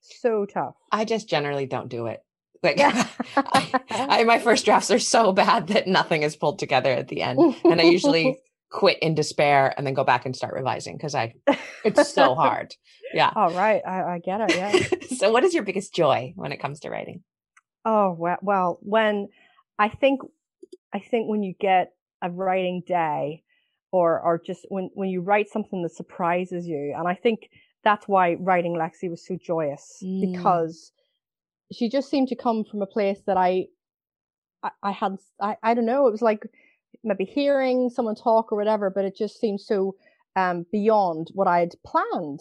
so 0.00 0.46
tough 0.46 0.74
i 0.92 1.04
just 1.04 1.28
generally 1.28 1.66
don't 1.66 1.88
do 1.88 2.06
it 2.06 2.20
like 2.62 2.78
I, 2.80 3.80
I, 3.90 4.24
my 4.24 4.38
first 4.38 4.64
drafts 4.64 4.90
are 4.90 4.98
so 4.98 5.32
bad 5.32 5.68
that 5.68 5.86
nothing 5.86 6.22
is 6.22 6.36
pulled 6.36 6.58
together 6.58 6.92
at 6.92 7.08
the 7.08 7.22
end 7.22 7.56
and 7.64 7.80
i 7.80 7.84
usually 7.84 8.38
quit 8.70 8.98
in 9.00 9.14
despair 9.14 9.72
and 9.76 9.86
then 9.86 9.94
go 9.94 10.04
back 10.04 10.26
and 10.26 10.34
start 10.34 10.54
revising 10.54 10.96
because 10.96 11.14
I 11.14 11.34
it's 11.84 12.12
so 12.12 12.34
hard. 12.34 12.74
Yeah. 13.12 13.32
All 13.34 13.52
oh. 13.52 13.56
I, 13.56 14.14
I 14.14 14.18
get 14.18 14.40
it. 14.42 14.56
Yeah. 14.56 15.16
so 15.16 15.30
what 15.30 15.44
is 15.44 15.54
your 15.54 15.62
biggest 15.62 15.94
joy 15.94 16.32
when 16.36 16.52
it 16.52 16.58
comes 16.58 16.80
to 16.80 16.90
writing? 16.90 17.22
Oh 17.84 18.16
well, 18.18 18.78
when 18.82 19.28
I 19.78 19.88
think 19.88 20.20
I 20.92 20.98
think 20.98 21.28
when 21.28 21.42
you 21.42 21.54
get 21.58 21.92
a 22.22 22.30
writing 22.30 22.82
day 22.86 23.44
or 23.92 24.20
or 24.20 24.40
just 24.44 24.66
when 24.68 24.90
when 24.94 25.08
you 25.08 25.20
write 25.20 25.48
something 25.48 25.82
that 25.82 25.94
surprises 25.94 26.66
you 26.66 26.94
and 26.96 27.06
I 27.06 27.14
think 27.14 27.48
that's 27.86 28.08
why 28.08 28.34
writing 28.40 28.74
Lexi 28.74 29.08
was 29.08 29.24
so 29.24 29.36
joyous 29.36 30.02
mm. 30.02 30.32
because 30.32 30.92
she 31.72 31.88
just 31.88 32.10
seemed 32.10 32.28
to 32.28 32.36
come 32.36 32.64
from 32.64 32.82
a 32.82 32.86
place 32.86 33.20
that 33.26 33.36
I 33.36 33.66
I, 34.62 34.70
I 34.82 34.90
had 34.90 35.16
I, 35.40 35.56
I 35.62 35.74
don't 35.74 35.86
know 35.86 36.06
it 36.08 36.12
was 36.12 36.22
like 36.22 36.46
maybe 37.06 37.24
hearing 37.24 37.88
someone 37.88 38.14
talk 38.14 38.52
or 38.52 38.56
whatever, 38.56 38.90
but 38.90 39.04
it 39.04 39.16
just 39.16 39.40
seemed 39.40 39.60
so 39.60 39.94
um, 40.34 40.66
beyond 40.72 41.30
what 41.34 41.48
I 41.48 41.60
had 41.60 41.74
planned. 41.84 42.40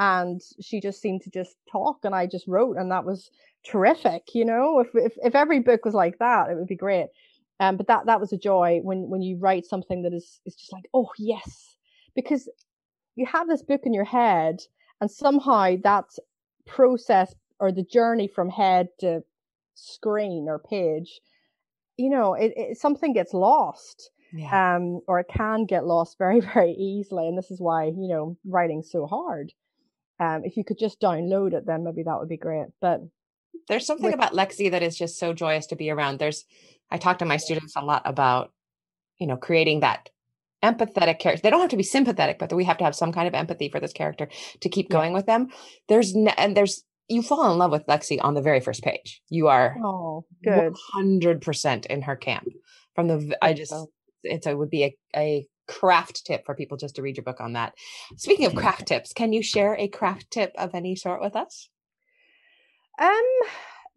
And 0.00 0.40
she 0.60 0.80
just 0.80 1.00
seemed 1.00 1.22
to 1.22 1.30
just 1.30 1.56
talk, 1.70 1.98
and 2.04 2.14
I 2.14 2.26
just 2.26 2.46
wrote, 2.46 2.76
and 2.76 2.90
that 2.92 3.04
was 3.04 3.30
terrific. 3.64 4.32
You 4.32 4.44
know, 4.44 4.78
if 4.78 4.88
if, 4.94 5.12
if 5.24 5.34
every 5.34 5.58
book 5.58 5.84
was 5.84 5.94
like 5.94 6.18
that, 6.18 6.50
it 6.50 6.54
would 6.56 6.68
be 6.68 6.76
great. 6.76 7.08
Um, 7.58 7.76
but 7.76 7.88
that 7.88 8.06
that 8.06 8.20
was 8.20 8.32
a 8.32 8.38
joy 8.38 8.78
when 8.82 9.08
when 9.10 9.22
you 9.22 9.38
write 9.38 9.66
something 9.66 10.02
that 10.02 10.14
is 10.14 10.40
is 10.46 10.54
just 10.54 10.72
like, 10.72 10.84
oh 10.94 11.08
yes, 11.18 11.74
because 12.14 12.48
you 13.16 13.26
have 13.26 13.48
this 13.48 13.62
book 13.62 13.80
in 13.82 13.92
your 13.92 14.04
head, 14.04 14.60
and 15.00 15.10
somehow 15.10 15.74
that 15.82 16.04
process 16.66 17.34
or 17.60 17.72
the 17.72 17.82
journey 17.82 18.28
from 18.28 18.50
head 18.50 18.88
to 19.00 19.22
screen 19.74 20.46
or 20.48 20.58
page 20.58 21.20
you 21.98 22.08
know, 22.08 22.32
it, 22.32 22.52
it, 22.56 22.78
something 22.78 23.12
gets 23.12 23.34
lost. 23.34 24.10
Yeah. 24.32 24.76
Um, 24.76 25.00
or 25.08 25.20
it 25.20 25.26
can 25.28 25.64
get 25.64 25.84
lost 25.84 26.16
very, 26.18 26.40
very 26.54 26.72
easily. 26.72 27.28
And 27.28 27.36
this 27.36 27.50
is 27.50 27.60
why, 27.60 27.86
you 27.86 28.08
know, 28.08 28.38
writing's 28.46 28.90
so 28.90 29.06
hard. 29.06 29.52
Um, 30.20 30.42
if 30.44 30.56
you 30.56 30.64
could 30.64 30.78
just 30.78 31.00
download 31.00 31.52
it, 31.52 31.66
then 31.66 31.84
maybe 31.84 32.02
that 32.04 32.18
would 32.18 32.28
be 32.28 32.36
great. 32.36 32.66
But 32.80 33.00
there's 33.68 33.86
something 33.86 34.06
with- 34.06 34.14
about 34.14 34.32
Lexi 34.32 34.70
that 34.70 34.82
is 34.82 34.96
just 34.96 35.18
so 35.18 35.34
joyous 35.34 35.66
to 35.66 35.76
be 35.76 35.90
around. 35.90 36.18
There's, 36.18 36.44
I 36.90 36.98
talk 36.98 37.18
to 37.18 37.24
my 37.24 37.36
students 37.36 37.74
a 37.76 37.84
lot 37.84 38.02
about, 38.04 38.52
you 39.18 39.26
know, 39.26 39.36
creating 39.36 39.80
that 39.80 40.10
empathetic 40.62 41.18
characters. 41.18 41.42
They 41.42 41.50
don't 41.50 41.60
have 41.60 41.70
to 41.70 41.76
be 41.76 41.82
sympathetic, 41.82 42.38
but 42.38 42.52
we 42.52 42.64
have 42.64 42.78
to 42.78 42.84
have 42.84 42.94
some 42.94 43.12
kind 43.12 43.28
of 43.28 43.34
empathy 43.34 43.68
for 43.68 43.80
this 43.80 43.92
character 43.92 44.28
to 44.60 44.68
keep 44.68 44.90
going 44.90 45.12
with 45.12 45.26
them. 45.26 45.48
There's, 45.88 46.14
and 46.14 46.56
there's 46.56 46.84
you 47.08 47.22
fall 47.22 47.50
in 47.50 47.58
love 47.58 47.70
with 47.70 47.86
Lexi 47.86 48.18
on 48.20 48.34
the 48.34 48.42
very 48.42 48.60
first 48.60 48.82
page. 48.82 49.22
You 49.30 49.48
are 49.48 49.76
oh 49.82 50.24
good 50.44 50.74
hundred 50.92 51.40
percent 51.40 51.86
in 51.86 52.02
her 52.02 52.16
camp. 52.16 52.48
From 52.94 53.08
the 53.08 53.36
I 53.42 53.54
just 53.54 53.74
it's 54.22 54.46
a 54.46 54.56
would 54.56 54.70
be 54.70 54.84
a, 54.84 54.96
a 55.16 55.46
craft 55.66 56.26
tip 56.26 56.44
for 56.44 56.54
people 56.54 56.76
just 56.76 56.96
to 56.96 57.02
read 57.02 57.16
your 57.16 57.24
book 57.24 57.40
on 57.40 57.54
that. 57.54 57.74
Speaking 58.16 58.46
of 58.46 58.54
craft 58.54 58.86
tips, 58.86 59.12
can 59.12 59.32
you 59.32 59.42
share 59.42 59.74
a 59.74 59.88
craft 59.88 60.30
tip 60.30 60.52
of 60.56 60.74
any 60.74 60.96
sort 60.96 61.20
with 61.20 61.34
us? 61.34 61.70
Um, 63.00 63.24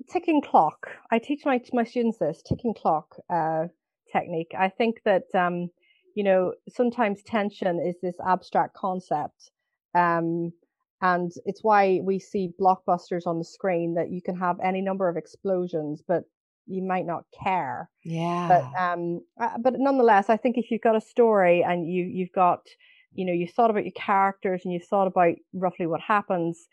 ticking 0.10 0.41
clock. 0.41 0.88
I 1.12 1.19
teach 1.19 1.41
my 1.45 1.62
my 1.74 1.84
students 1.84 2.17
this 2.17 2.41
ticking 2.41 2.74
clock 2.74 3.15
uh, 3.30 3.67
technique. 4.13 4.54
I 4.58 4.69
think 4.69 5.02
that 5.06 5.24
um, 5.34 5.69
you 6.15 6.24
know 6.24 6.54
sometimes 6.69 7.24
tension 7.24 7.80
is 7.80 7.95
this 8.02 8.15
abstract 8.26 8.76
concept. 8.76 9.52
Um, 9.93 10.54
and 11.02 11.32
it's 11.45 11.63
why 11.63 12.00
we 12.04 12.19
see 12.19 12.54
blockbusters 12.60 13.26
on 13.26 13.39
the 13.39 13.43
screen 13.43 13.95
that 13.95 14.12
you 14.12 14.21
can 14.21 14.38
have 14.38 14.60
any 14.63 14.82
number 14.82 15.10
of 15.10 15.17
explosions, 15.17 16.04
but 16.08 16.24
you 16.67 16.84
might 16.84 17.08
not 17.08 17.26
care. 17.43 17.89
Yeah. 18.04 18.47
But 18.47 18.82
um, 18.82 19.21
uh, 19.39 19.58
but 19.60 19.74
nonetheless, 19.78 20.30
I 20.30 20.38
think 20.38 20.58
if 20.58 20.69
you've 20.69 20.82
got 20.82 20.95
a 20.95 21.02
story 21.02 21.63
and 21.63 21.91
you 21.91 22.04
you've 22.04 22.32
got, 22.34 22.67
you 23.13 23.26
know, 23.26 23.34
you 23.34 23.47
thought 23.47 23.71
about 23.71 23.84
your 23.84 23.93
characters 23.93 24.62
and 24.63 24.74
you 24.74 24.80
thought 24.80 25.08
about 25.08 25.36
roughly 25.54 25.88
what 25.88 26.02
happens, 26.02 26.67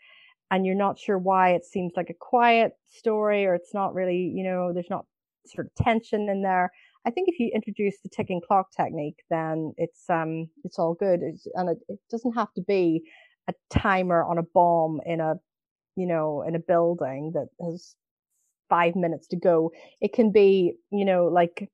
and 0.51 0.65
you're 0.65 0.75
not 0.75 0.99
sure 0.99 1.17
why 1.17 1.51
it 1.51 1.65
seems 1.65 1.93
like 1.95 2.09
a 2.09 2.15
quiet 2.19 2.73
story 2.87 3.45
or 3.45 3.55
it's 3.55 3.73
not 3.73 3.93
really, 3.93 4.31
you 4.33 4.43
know, 4.43 4.73
there's 4.73 4.89
not 4.89 5.05
sort 5.45 5.67
of 5.67 5.83
tension 5.83 6.29
in 6.29 6.41
there. 6.43 6.71
I 7.09 7.11
think 7.11 7.27
if 7.27 7.39
you 7.39 7.49
introduce 7.55 7.99
the 8.01 8.09
ticking 8.09 8.39
clock 8.39 8.67
technique, 8.77 9.23
then 9.31 9.73
it's 9.77 10.07
um 10.09 10.47
it's 10.63 10.77
all 10.77 10.93
good. 10.93 11.21
It's, 11.23 11.47
and 11.55 11.69
it, 11.71 11.79
it 11.87 11.99
doesn't 12.11 12.33
have 12.33 12.53
to 12.53 12.61
be 12.61 13.01
a 13.47 13.53
timer 13.71 14.23
on 14.23 14.37
a 14.37 14.43
bomb 14.53 15.01
in 15.07 15.19
a 15.19 15.33
you 15.95 16.05
know 16.05 16.43
in 16.47 16.55
a 16.55 16.59
building 16.59 17.31
that 17.33 17.47
has 17.65 17.95
five 18.69 18.95
minutes 18.95 19.25
to 19.29 19.35
go 19.35 19.71
it 19.99 20.13
can 20.13 20.31
be 20.31 20.73
you 20.91 21.03
know 21.03 21.25
like 21.25 21.67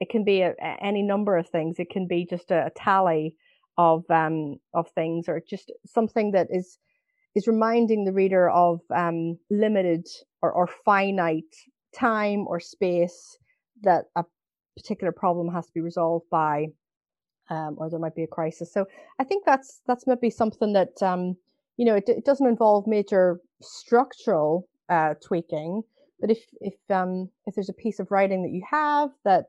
it 0.00 0.10
can 0.10 0.22
be 0.22 0.42
a, 0.42 0.50
a, 0.60 0.84
any 0.84 1.02
number 1.02 1.38
of 1.38 1.48
things 1.48 1.76
it 1.78 1.88
can 1.88 2.06
be 2.06 2.26
just 2.28 2.50
a, 2.50 2.66
a 2.66 2.70
tally 2.76 3.34
of 3.78 4.04
um 4.10 4.56
of 4.74 4.86
things 4.90 5.24
or 5.28 5.40
just 5.48 5.72
something 5.86 6.32
that 6.32 6.48
is 6.50 6.76
is 7.34 7.48
reminding 7.48 8.04
the 8.04 8.12
reader 8.12 8.50
of 8.50 8.80
um 8.94 9.38
limited 9.50 10.06
or, 10.42 10.52
or 10.52 10.68
finite 10.84 11.54
time 11.98 12.46
or 12.46 12.60
space 12.60 13.38
that 13.82 14.04
a 14.14 14.24
particular 14.76 15.12
problem 15.12 15.52
has 15.52 15.66
to 15.66 15.72
be 15.74 15.80
resolved 15.80 16.26
by 16.30 16.66
um, 17.50 17.76
or 17.78 17.90
there 17.90 17.98
might 17.98 18.14
be 18.14 18.22
a 18.22 18.26
crisis. 18.26 18.72
So 18.72 18.86
i 19.18 19.24
think 19.24 19.44
that's 19.44 19.80
that's 19.86 20.06
maybe 20.06 20.30
something 20.30 20.72
that 20.72 21.02
um, 21.02 21.36
you 21.76 21.84
know 21.84 21.94
it, 21.94 22.04
it 22.08 22.24
doesn't 22.24 22.46
involve 22.46 22.86
major 22.86 23.40
structural 23.60 24.68
uh, 24.88 25.14
tweaking 25.22 25.82
but 26.20 26.30
if 26.30 26.44
if 26.60 26.74
um 26.90 27.28
if 27.46 27.54
there's 27.54 27.68
a 27.68 27.74
piece 27.74 27.98
of 27.98 28.10
writing 28.10 28.42
that 28.42 28.52
you 28.52 28.62
have 28.70 29.10
that 29.24 29.46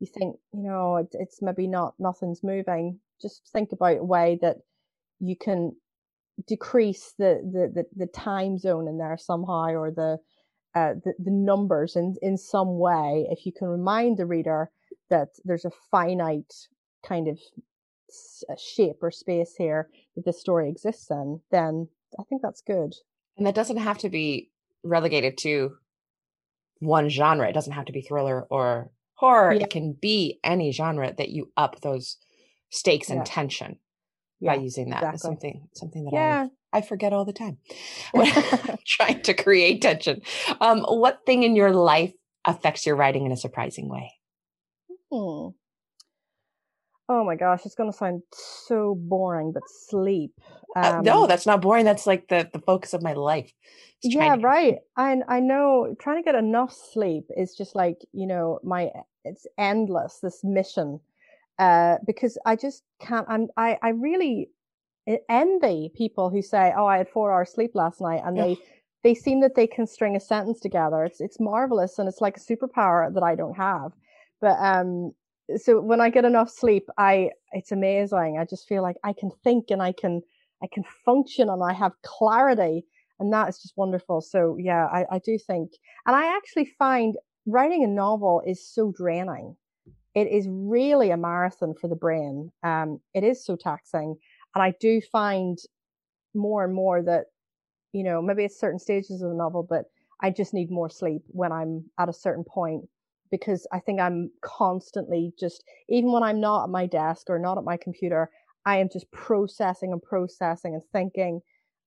you 0.00 0.06
think 0.06 0.36
you 0.52 0.62
know 0.62 0.96
it, 0.96 1.08
it's 1.12 1.40
maybe 1.40 1.66
not 1.66 1.94
nothing's 1.98 2.42
moving 2.42 2.98
just 3.20 3.48
think 3.52 3.72
about 3.72 3.98
a 3.98 4.04
way 4.04 4.38
that 4.40 4.56
you 5.20 5.36
can 5.36 5.74
decrease 6.46 7.14
the 7.18 7.40
the 7.52 7.72
the, 7.74 8.04
the 8.04 8.06
time 8.06 8.58
zone 8.58 8.88
in 8.88 8.98
there 8.98 9.16
somehow 9.18 9.68
or 9.68 9.90
the 9.90 10.18
uh, 10.74 10.94
the, 11.04 11.14
the 11.18 11.30
numbers 11.30 11.96
in, 11.96 12.16
in 12.22 12.36
some 12.36 12.78
way, 12.78 13.26
if 13.30 13.44
you 13.46 13.52
can 13.52 13.68
remind 13.68 14.18
the 14.18 14.26
reader 14.26 14.70
that 15.08 15.28
there's 15.44 15.64
a 15.64 15.70
finite 15.90 16.68
kind 17.06 17.28
of 17.28 17.38
shape 18.58 18.96
or 19.02 19.10
space 19.10 19.54
here 19.56 19.88
that 20.14 20.24
this 20.24 20.40
story 20.40 20.68
exists 20.68 21.10
in, 21.10 21.40
then 21.50 21.88
I 22.18 22.22
think 22.24 22.42
that's 22.42 22.60
good. 22.60 22.94
And 23.36 23.46
that 23.46 23.54
doesn't 23.54 23.78
have 23.78 23.98
to 23.98 24.08
be 24.08 24.50
relegated 24.82 25.38
to 25.38 25.76
one 26.78 27.08
genre. 27.08 27.48
It 27.48 27.52
doesn't 27.52 27.72
have 27.72 27.86
to 27.86 27.92
be 27.92 28.02
thriller 28.02 28.42
or 28.50 28.90
horror. 29.14 29.54
Yeah. 29.54 29.64
It 29.64 29.70
can 29.70 29.92
be 29.92 30.40
any 30.42 30.72
genre 30.72 31.12
that 31.16 31.28
you 31.30 31.50
up 31.56 31.80
those 31.80 32.16
stakes 32.70 33.08
yeah. 33.08 33.16
and 33.16 33.26
tension 33.26 33.78
yeah, 34.40 34.54
by 34.54 34.62
using 34.62 34.90
that. 34.90 34.98
Exactly. 34.98 35.18
Something 35.18 35.68
something 35.74 36.04
that 36.04 36.12
yeah. 36.12 36.46
I 36.46 36.50
I 36.72 36.80
forget 36.82 37.12
all 37.12 37.24
the 37.24 37.32
time. 37.32 37.58
trying 38.86 39.22
to 39.22 39.34
create 39.34 39.82
tension. 39.82 40.22
Um, 40.60 40.80
what 40.80 41.20
thing 41.26 41.42
in 41.42 41.56
your 41.56 41.72
life 41.72 42.12
affects 42.44 42.86
your 42.86 42.96
writing 42.96 43.26
in 43.26 43.32
a 43.32 43.36
surprising 43.36 43.88
way? 43.88 44.12
Hmm. 45.10 45.48
Oh 47.12 47.24
my 47.24 47.34
gosh, 47.34 47.66
it's 47.66 47.74
going 47.74 47.90
to 47.90 47.96
sound 47.96 48.22
so 48.30 48.94
boring, 48.94 49.50
but 49.52 49.64
sleep. 49.88 50.32
Um, 50.76 50.84
uh, 50.84 51.00
no, 51.02 51.26
that's 51.26 51.44
not 51.44 51.60
boring. 51.60 51.84
That's 51.84 52.06
like 52.06 52.28
the 52.28 52.48
the 52.52 52.60
focus 52.60 52.94
of 52.94 53.02
my 53.02 53.14
life. 53.14 53.52
Yeah, 54.04 54.36
to- 54.36 54.42
right. 54.42 54.76
I 54.96 55.16
I 55.28 55.40
know 55.40 55.96
trying 55.98 56.22
to 56.22 56.24
get 56.24 56.36
enough 56.36 56.72
sleep 56.72 57.24
is 57.36 57.56
just 57.56 57.74
like 57.74 57.98
you 58.12 58.28
know 58.28 58.60
my 58.62 58.90
it's 59.24 59.44
endless 59.58 60.20
this 60.22 60.40
mission 60.44 61.00
uh, 61.58 61.96
because 62.06 62.38
I 62.46 62.54
just 62.54 62.84
can't. 63.00 63.26
I'm 63.28 63.48
I 63.56 63.76
I 63.82 63.88
really 63.88 64.50
envy 65.28 65.90
people 65.94 66.30
who 66.30 66.42
say, 66.42 66.72
"Oh, 66.76 66.86
I 66.86 66.98
had 66.98 67.08
four 67.08 67.32
hours 67.32 67.52
sleep 67.52 67.72
last 67.74 68.00
night," 68.00 68.22
and 68.24 68.36
they 68.36 68.56
they 69.02 69.14
seem 69.14 69.40
that 69.40 69.54
they 69.54 69.66
can 69.66 69.86
string 69.86 70.16
a 70.16 70.20
sentence 70.20 70.60
together. 70.60 71.04
It's 71.04 71.20
it's 71.20 71.40
marvelous, 71.40 71.98
and 71.98 72.08
it's 72.08 72.20
like 72.20 72.36
a 72.36 72.40
superpower 72.40 73.12
that 73.12 73.22
I 73.22 73.34
don't 73.34 73.56
have. 73.56 73.92
But 74.40 74.58
um, 74.60 75.12
so 75.56 75.80
when 75.80 76.00
I 76.00 76.10
get 76.10 76.24
enough 76.24 76.50
sleep, 76.50 76.88
I 76.98 77.30
it's 77.52 77.72
amazing. 77.72 78.38
I 78.38 78.44
just 78.44 78.68
feel 78.68 78.82
like 78.82 78.96
I 79.04 79.12
can 79.12 79.30
think 79.42 79.70
and 79.70 79.82
I 79.82 79.92
can 79.92 80.22
I 80.62 80.66
can 80.72 80.84
function 81.04 81.48
and 81.48 81.62
I 81.62 81.72
have 81.72 81.92
clarity, 82.02 82.84
and 83.18 83.32
that 83.32 83.48
is 83.48 83.60
just 83.60 83.76
wonderful. 83.76 84.20
So 84.20 84.56
yeah, 84.58 84.86
I, 84.86 85.06
I 85.12 85.18
do 85.18 85.38
think, 85.38 85.72
and 86.06 86.14
I 86.14 86.36
actually 86.36 86.66
find 86.78 87.16
writing 87.46 87.84
a 87.84 87.88
novel 87.88 88.42
is 88.46 88.66
so 88.66 88.92
draining. 88.92 89.56
It 90.14 90.26
is 90.26 90.46
really 90.50 91.10
a 91.10 91.16
marathon 91.16 91.74
for 91.74 91.88
the 91.88 91.96
brain. 91.96 92.50
Um, 92.62 93.00
it 93.14 93.24
is 93.24 93.44
so 93.44 93.56
taxing 93.56 94.16
and 94.54 94.62
I 94.62 94.74
do 94.80 95.00
find 95.00 95.58
more 96.34 96.64
and 96.64 96.74
more 96.74 97.02
that, 97.02 97.26
you 97.92 98.04
know, 98.04 98.22
maybe 98.22 98.44
it's 98.44 98.58
certain 98.58 98.78
stages 98.78 99.22
of 99.22 99.30
the 99.30 99.36
novel, 99.36 99.66
but 99.68 99.84
I 100.20 100.30
just 100.30 100.54
need 100.54 100.70
more 100.70 100.90
sleep 100.90 101.22
when 101.28 101.52
I'm 101.52 101.84
at 101.98 102.08
a 102.08 102.12
certain 102.12 102.44
point 102.44 102.88
because 103.30 103.66
I 103.72 103.80
think 103.80 104.00
I'm 104.00 104.30
constantly 104.42 105.32
just, 105.38 105.64
even 105.88 106.12
when 106.12 106.22
I'm 106.22 106.40
not 106.40 106.64
at 106.64 106.70
my 106.70 106.86
desk 106.86 107.30
or 107.30 107.38
not 107.38 107.58
at 107.58 107.64
my 107.64 107.76
computer, 107.76 108.30
I 108.66 108.78
am 108.78 108.88
just 108.92 109.10
processing 109.12 109.92
and 109.92 110.02
processing 110.02 110.74
and 110.74 110.82
thinking, 110.92 111.40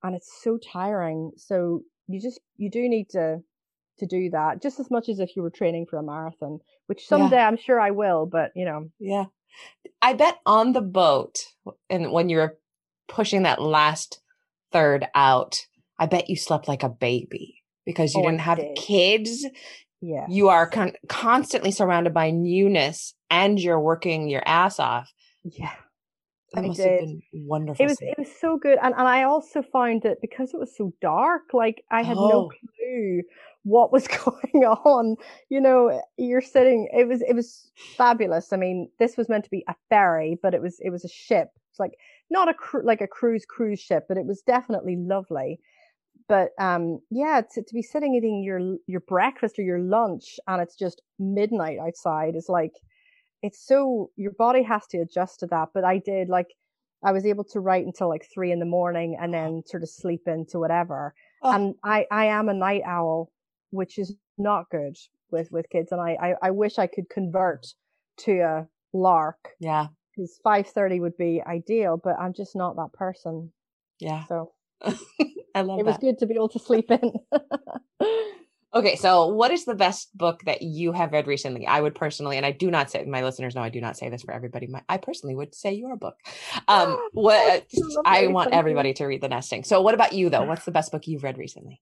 and 0.04 0.16
it's 0.16 0.42
so 0.42 0.58
tiring. 0.58 1.32
So 1.38 1.82
you 2.08 2.20
just, 2.22 2.40
you 2.58 2.70
do 2.70 2.88
need 2.90 3.10
to, 3.10 3.42
to 4.00 4.06
do 4.08 4.30
that 4.32 4.62
just 4.62 4.80
as 4.80 4.90
much 4.90 5.10
as 5.10 5.20
if 5.20 5.36
you 5.36 5.44
were 5.44 5.52
training 5.52 5.86
for 5.90 6.00
a 6.00 6.04
marathon, 6.04 6.60
which 6.88 7.08
someday 7.08 7.36
yeah. 7.36 7.48
I'm 7.48 7.58
sure 7.58 7.80
I 7.80 7.92
will, 7.92 8.26
but 8.26 8.52
you 8.56 8.66
know. 8.66 8.90
Yeah. 9.00 9.26
I 10.02 10.14
bet 10.14 10.40
on 10.46 10.74
the 10.74 10.82
boat 10.82 11.46
and 11.90 12.12
when 12.12 12.30
you're 12.30 12.58
pushing 13.08 13.44
that 13.44 13.62
last 13.62 14.22
third 14.72 15.06
out, 15.16 15.66
I 16.00 16.08
bet 16.08 16.30
you 16.30 16.36
slept 16.36 16.68
like 16.68 16.84
a 16.84 16.90
baby 16.90 17.64
because 17.86 18.14
you 18.14 18.22
oh, 18.22 18.26
didn't 18.26 18.42
have 18.42 18.58
did. 18.58 18.76
kids. 18.76 19.46
Yeah. 20.02 20.26
You 20.30 20.50
are 20.50 20.68
con- 20.68 20.96
constantly 21.08 21.72
surrounded 21.72 22.14
by 22.14 22.32
newness 22.32 23.14
and 23.30 23.60
you're 23.60 23.80
working 23.80 24.28
your 24.30 24.44
ass 24.46 24.80
off. 24.80 25.12
Yeah. 25.44 25.72
That 26.54 26.66
I 26.66 26.68
must 26.68 26.80
did. 26.80 26.90
have 26.90 27.00
been 27.00 27.22
wonderful. 27.34 27.86
It 27.86 27.90
was 27.90 27.98
it 28.02 28.16
was 28.18 28.30
so 28.40 28.58
good. 28.58 28.78
And 28.82 28.94
and 28.94 29.08
I 29.08 29.24
also 29.24 29.64
found 29.64 30.04
that 30.04 30.22
because 30.22 30.54
it 30.54 30.60
was 30.60 30.76
so 30.76 30.94
dark, 31.02 31.54
like 31.54 31.84
I 31.90 32.04
had 32.04 32.18
oh. 32.18 32.30
no 32.30 32.50
clue 32.50 33.22
what 33.64 33.92
was 33.92 34.08
going 34.26 34.66
on. 34.66 35.16
You 35.50 35.62
know, 35.62 36.02
you're 36.18 36.42
sitting. 36.42 36.90
It 36.94 37.08
was 37.08 37.22
it 37.22 37.34
was 37.34 37.72
fabulous. 37.98 38.54
I 38.54 38.58
mean, 38.58 38.90
this 39.00 39.18
was 39.18 39.30
meant 39.30 39.46
to 39.46 39.50
be 39.50 39.64
a 39.68 39.76
ferry, 39.90 40.38
but 40.42 40.54
it 40.54 40.62
was 40.62 40.78
it 40.80 40.90
was 40.90 41.04
a 41.04 41.10
ship. 41.10 41.50
It's 41.72 41.80
like 41.80 41.98
not 42.30 42.50
a 42.50 42.54
cru- 42.54 42.86
like 42.86 43.02
a 43.02 43.08
cruise 43.08 43.46
cruise 43.46 43.80
ship, 43.80 44.06
but 44.08 44.18
it 44.18 44.26
was 44.26 44.42
definitely 44.42 44.96
lovely. 44.98 45.60
But 46.30 46.52
um, 46.58 47.00
yeah, 47.10 47.42
to, 47.54 47.64
to 47.64 47.74
be 47.74 47.82
sitting 47.82 48.16
eating 48.16 48.44
your 48.44 48.78
your 48.88 49.02
breakfast 49.02 49.58
or 49.58 49.64
your 49.64 49.80
lunch, 49.80 50.40
and 50.48 50.62
it's 50.62 50.76
just 50.76 51.02
midnight 51.20 51.80
outside 51.80 52.36
is 52.36 52.50
like 52.50 52.74
it's 53.42 53.66
so 53.66 54.10
your 54.16 54.32
body 54.32 54.64
has 54.64 54.88
to 54.88 55.00
adjust 55.00 55.40
to 55.40 55.48
that. 55.48 55.70
But 55.74 55.84
I 55.84 55.98
did 55.98 56.30
like 56.30 56.48
I 57.04 57.12
was 57.12 57.26
able 57.26 57.44
to 57.46 57.60
write 57.60 57.86
until 57.86 58.08
like 58.08 58.28
three 58.34 58.52
in 58.52 58.60
the 58.60 58.66
morning 58.66 59.18
and 59.20 59.34
then 59.34 59.64
sort 59.66 59.84
of 59.84 59.90
sleep 59.90 60.22
into 60.28 60.60
whatever. 60.60 61.14
Oh. 61.42 61.52
And 61.52 61.76
I 61.84 62.06
I 62.10 62.26
am 62.26 62.50
a 62.50 62.54
night 62.54 62.84
owl 62.86 63.30
which 63.74 63.98
is 63.98 64.16
not 64.38 64.70
good 64.70 64.96
with 65.32 65.52
with 65.52 65.70
kids. 65.70 65.92
And 65.92 66.00
I 66.00 66.18
I, 66.22 66.34
I 66.44 66.52
wish 66.52 66.80
I 66.80 66.88
could 66.88 67.10
convert 67.10 67.68
to 68.20 68.40
a 68.40 68.68
lark. 68.94 69.50
Yeah, 69.60 69.88
because 70.16 70.40
five 70.44 70.68
thirty 70.68 71.00
would 71.00 71.18
be 71.18 71.42
ideal, 71.46 72.00
but 72.02 72.16
I'm 72.20 72.34
just 72.34 72.56
not 72.56 72.76
that 72.78 72.94
person. 72.94 73.52
Yeah. 74.00 74.26
So 74.26 74.52
I 75.56 75.62
love 75.62 75.80
it. 75.80 75.86
Was 75.86 75.98
good 75.98 76.20
to 76.20 76.26
be 76.26 76.36
able 76.36 76.50
to 76.50 76.60
sleep 76.60 76.92
in. 76.92 77.12
okay, 78.74 78.96
so 78.96 79.28
what 79.28 79.52
is 79.52 79.66
the 79.66 79.76
best 79.76 80.16
book 80.18 80.42
that 80.46 80.62
you 80.62 80.92
have 80.92 81.12
read 81.12 81.28
recently? 81.28 81.66
I 81.68 81.80
would 81.80 81.96
personally, 81.96 82.38
and 82.38 82.46
I 82.46 82.52
do 82.52 82.72
not 82.72 82.92
say 82.92 83.04
my 83.06 83.24
listeners 83.24 83.56
know 83.56 83.62
I 83.62 83.70
do 83.70 83.82
not 83.82 83.98
say 83.98 84.10
this 84.10 84.24
for 84.24 84.34
everybody. 84.34 84.68
My, 84.68 84.82
I 84.90 84.98
personally 84.98 85.36
would 85.36 85.56
say 85.56 85.74
your 85.74 85.96
book. 85.96 86.16
Um, 86.68 86.98
what 87.14 87.66
I 88.06 88.28
want 88.28 88.54
everybody 88.54 88.94
to 88.94 89.06
read 89.06 89.22
The 89.22 89.30
Nesting. 89.30 89.64
So, 89.64 89.82
what 89.82 89.94
about 89.94 90.14
you 90.14 90.30
though? 90.30 90.44
What's 90.44 90.66
the 90.66 90.72
best 90.72 90.92
book 90.92 91.08
you've 91.08 91.24
read 91.24 91.38
recently? 91.38 91.82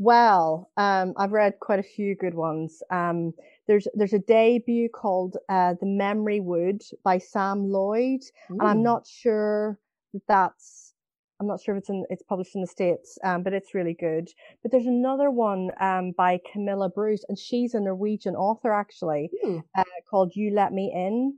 Well, 0.00 0.70
um, 0.78 1.12
I've 1.18 1.32
read 1.32 1.60
quite 1.60 1.78
a 1.78 1.82
few 1.82 2.14
good 2.14 2.32
ones. 2.32 2.82
Um, 2.90 3.34
there's 3.68 3.86
there's 3.92 4.14
a 4.14 4.18
debut 4.18 4.88
called 4.88 5.36
uh, 5.50 5.74
The 5.78 5.84
Memory 5.84 6.40
Wood 6.40 6.80
by 7.04 7.18
Sam 7.18 7.68
Lloyd, 7.68 8.22
Ooh. 8.50 8.56
and 8.60 8.62
I'm 8.62 8.82
not 8.82 9.06
sure 9.06 9.78
that 10.14 10.22
that's 10.26 10.94
I'm 11.38 11.46
not 11.46 11.60
sure 11.60 11.76
if 11.76 11.80
it's 11.80 11.90
in 11.90 12.06
it's 12.08 12.22
published 12.22 12.54
in 12.54 12.62
the 12.62 12.66
states, 12.66 13.18
um, 13.24 13.42
but 13.42 13.52
it's 13.52 13.74
really 13.74 13.92
good. 13.92 14.30
But 14.62 14.72
there's 14.72 14.86
another 14.86 15.30
one 15.30 15.70
um, 15.78 16.12
by 16.16 16.40
Camilla 16.50 16.88
Bruce, 16.88 17.26
and 17.28 17.38
she's 17.38 17.74
a 17.74 17.80
Norwegian 17.80 18.34
author 18.34 18.72
actually, 18.72 19.28
uh, 19.76 19.84
called 20.10 20.32
You 20.34 20.50
Let 20.52 20.72
Me 20.72 20.90
In. 20.94 21.36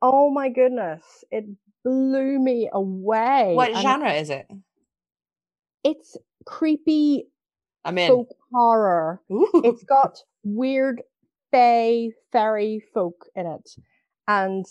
Oh 0.00 0.30
my 0.30 0.48
goodness, 0.48 1.02
it 1.32 1.44
blew 1.82 2.38
me 2.38 2.70
away. 2.72 3.54
What 3.56 3.70
and 3.70 3.80
genre 3.80 4.12
is 4.12 4.30
it? 4.30 4.46
It's 5.82 6.16
creepy 6.44 7.26
I'm 7.84 7.98
in. 7.98 8.08
Folk 8.08 8.28
horror. 8.52 9.20
Ooh. 9.30 9.62
It's 9.64 9.84
got 9.84 10.18
weird 10.42 11.02
fae 11.50 12.08
fairy 12.32 12.82
folk 12.94 13.26
in 13.34 13.46
it, 13.46 13.70
and 14.28 14.64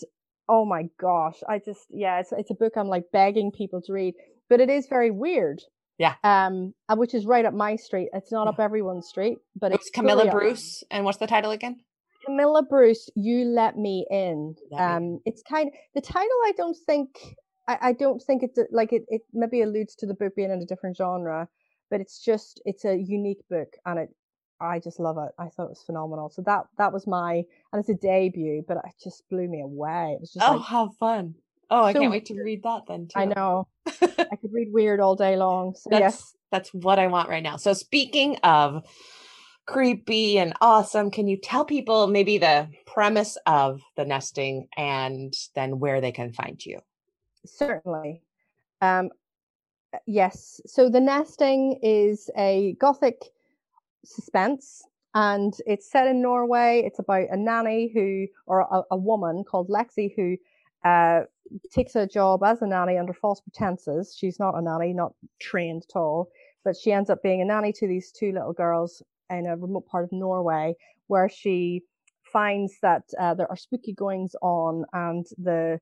oh 0.48 0.64
my 0.64 0.84
gosh, 0.98 1.38
I 1.48 1.58
just 1.58 1.86
yeah, 1.90 2.20
it's 2.20 2.32
it's 2.32 2.50
a 2.50 2.54
book 2.54 2.74
I'm 2.76 2.88
like 2.88 3.04
begging 3.12 3.52
people 3.52 3.80
to 3.82 3.92
read, 3.92 4.14
but 4.48 4.60
it 4.60 4.70
is 4.70 4.86
very 4.88 5.10
weird. 5.10 5.62
Yeah. 5.98 6.14
Um, 6.24 6.72
which 6.96 7.14
is 7.14 7.26
right 7.26 7.44
up 7.44 7.52
my 7.52 7.76
street. 7.76 8.08
It's 8.14 8.32
not 8.32 8.44
yeah. 8.44 8.50
up 8.50 8.60
everyone's 8.60 9.06
street, 9.06 9.36
but 9.54 9.72
it's, 9.72 9.86
it's 9.86 9.90
Camilla 9.90 10.30
Bruce. 10.30 10.82
And 10.90 11.04
what's 11.04 11.18
the 11.18 11.26
title 11.26 11.50
again? 11.50 11.80
Camilla 12.24 12.62
Bruce, 12.62 13.10
You 13.14 13.44
Let 13.44 13.76
Me 13.76 14.06
In. 14.10 14.54
Let 14.70 14.80
um, 14.80 15.02
me. 15.02 15.18
it's 15.26 15.42
kind 15.42 15.68
of 15.68 15.74
the 15.94 16.00
title. 16.00 16.36
I 16.46 16.52
don't 16.56 16.76
think 16.86 17.36
I, 17.68 17.78
I 17.82 17.92
don't 17.92 18.22
think 18.22 18.42
it 18.42 18.58
like 18.72 18.92
it, 18.92 19.04
it 19.08 19.22
maybe 19.32 19.62
alludes 19.62 19.94
to 19.96 20.06
the 20.06 20.14
book 20.14 20.34
being 20.34 20.50
in 20.50 20.62
a 20.62 20.66
different 20.66 20.96
genre, 20.96 21.48
but 21.90 22.00
it's 22.00 22.24
just 22.24 22.60
it's 22.64 22.84
a 22.84 22.96
unique 22.96 23.42
book 23.48 23.76
and 23.84 23.98
it 23.98 24.14
I 24.62 24.78
just 24.78 25.00
love 25.00 25.16
it. 25.16 25.32
I 25.38 25.48
thought 25.48 25.64
it 25.64 25.70
was 25.70 25.82
phenomenal. 25.82 26.28
So 26.28 26.42
that 26.42 26.66
that 26.76 26.92
was 26.92 27.06
my 27.06 27.44
and 27.72 27.80
it's 27.80 27.88
a 27.88 27.94
debut, 27.94 28.62
but 28.66 28.76
it 28.76 28.92
just 29.02 29.28
blew 29.30 29.48
me 29.48 29.62
away. 29.62 30.12
It 30.14 30.20
was 30.20 30.32
just 30.32 30.46
oh, 30.46 30.56
like, 30.56 30.66
how 30.66 30.90
fun! 31.00 31.34
Oh, 31.70 31.84
I 31.84 31.92
can't 31.92 32.10
wait 32.10 32.26
to 32.26 32.34
read 32.34 32.64
that 32.64 32.82
then 32.88 33.06
too. 33.06 33.18
I 33.18 33.24
know. 33.26 33.68
I 33.86 34.36
could 34.36 34.52
read 34.52 34.68
weird 34.72 35.00
all 35.00 35.14
day 35.14 35.36
long. 35.36 35.74
So 35.76 35.88
that's, 35.90 36.00
yes, 36.00 36.36
that's 36.50 36.74
what 36.74 36.98
I 36.98 37.06
want 37.06 37.28
right 37.28 37.42
now. 37.42 37.56
So 37.56 37.72
speaking 37.72 38.36
of 38.42 38.84
creepy 39.66 40.38
and 40.38 40.52
awesome, 40.60 41.10
can 41.12 41.28
you 41.28 41.36
tell 41.36 41.64
people 41.64 42.08
maybe 42.08 42.38
the 42.38 42.68
premise 42.86 43.38
of 43.46 43.80
the 43.96 44.04
nesting 44.04 44.66
and 44.76 45.32
then 45.54 45.78
where 45.78 46.00
they 46.00 46.12
can 46.12 46.32
find 46.32 46.64
you? 46.64 46.80
Certainly. 47.46 48.22
Um, 48.80 49.10
yes. 50.06 50.60
So 50.66 50.88
the 50.88 51.00
nesting 51.00 51.78
is 51.82 52.30
a 52.36 52.76
gothic 52.80 53.24
suspense 54.04 54.84
and 55.14 55.54
it's 55.66 55.90
set 55.90 56.06
in 56.06 56.22
Norway. 56.22 56.82
It's 56.84 56.98
about 56.98 57.28
a 57.30 57.36
nanny 57.36 57.90
who, 57.92 58.26
or 58.46 58.60
a, 58.60 58.82
a 58.92 58.96
woman 58.96 59.44
called 59.44 59.68
Lexi, 59.68 60.14
who 60.14 60.36
uh, 60.88 61.22
takes 61.72 61.96
a 61.96 62.06
job 62.06 62.42
as 62.44 62.62
a 62.62 62.66
nanny 62.66 62.96
under 62.96 63.12
false 63.12 63.40
pretenses. 63.40 64.14
She's 64.16 64.38
not 64.38 64.56
a 64.56 64.62
nanny, 64.62 64.92
not 64.92 65.14
trained 65.40 65.84
at 65.88 65.96
all, 65.96 66.30
but 66.64 66.76
she 66.76 66.92
ends 66.92 67.10
up 67.10 67.22
being 67.22 67.42
a 67.42 67.44
nanny 67.44 67.72
to 67.72 67.88
these 67.88 68.12
two 68.12 68.32
little 68.32 68.52
girls 68.52 69.02
in 69.28 69.46
a 69.46 69.56
remote 69.56 69.86
part 69.86 70.04
of 70.04 70.12
Norway 70.12 70.74
where 71.08 71.28
she 71.28 71.82
finds 72.22 72.78
that 72.82 73.02
uh, 73.18 73.34
there 73.34 73.50
are 73.50 73.56
spooky 73.56 73.92
goings 73.92 74.36
on 74.42 74.84
and 74.92 75.26
the 75.38 75.80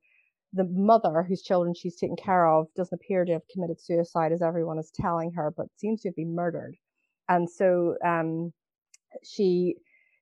the 0.52 0.64
mother 0.64 1.22
whose 1.22 1.42
children 1.42 1.74
she's 1.74 1.96
taken 1.96 2.16
care 2.16 2.46
of 2.48 2.66
doesn't 2.74 2.94
appear 2.94 3.24
to 3.24 3.32
have 3.32 3.42
committed 3.52 3.80
suicide 3.80 4.32
as 4.32 4.42
everyone 4.42 4.78
is 4.78 4.90
telling 4.94 5.32
her 5.32 5.52
but 5.56 5.66
seems 5.76 6.00
to 6.02 6.08
have 6.08 6.16
been 6.16 6.34
murdered. 6.34 6.76
And 7.28 7.48
so 7.48 7.96
um, 8.04 8.52
she 9.22 9.76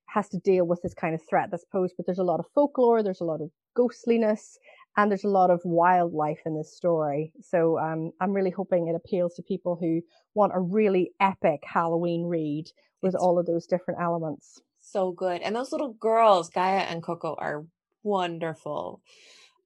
has 0.06 0.28
to 0.30 0.38
deal 0.38 0.64
with 0.66 0.80
this 0.82 0.94
kind 0.94 1.14
of 1.14 1.20
threat 1.28 1.48
that's 1.50 1.64
posed 1.64 1.94
but 1.96 2.06
there's 2.06 2.18
a 2.18 2.24
lot 2.24 2.38
of 2.38 2.46
folklore 2.54 3.02
there's 3.02 3.20
a 3.20 3.24
lot 3.24 3.40
of 3.40 3.50
ghostliness 3.74 4.56
and 4.96 5.10
there's 5.10 5.24
a 5.24 5.28
lot 5.28 5.50
of 5.50 5.60
wildlife 5.64 6.38
in 6.46 6.56
this 6.56 6.74
story. 6.76 7.32
So 7.40 7.78
um, 7.78 8.12
i'm 8.20 8.32
really 8.32 8.50
hoping 8.50 8.88
it 8.88 8.96
appeals 8.96 9.34
to 9.34 9.42
people 9.42 9.76
who 9.80 10.00
want 10.34 10.52
a 10.54 10.60
really 10.60 11.12
epic 11.20 11.60
halloween 11.64 12.24
read 12.24 12.66
with 13.02 13.14
it's 13.14 13.22
all 13.22 13.38
of 13.38 13.46
those 13.46 13.66
different 13.66 14.00
elements. 14.00 14.60
So 14.80 15.12
good. 15.12 15.42
And 15.42 15.54
those 15.54 15.72
little 15.72 15.94
girls 15.94 16.48
gaia 16.48 16.80
and 16.80 17.02
coco 17.02 17.34
are 17.38 17.66
wonderful 18.02 19.02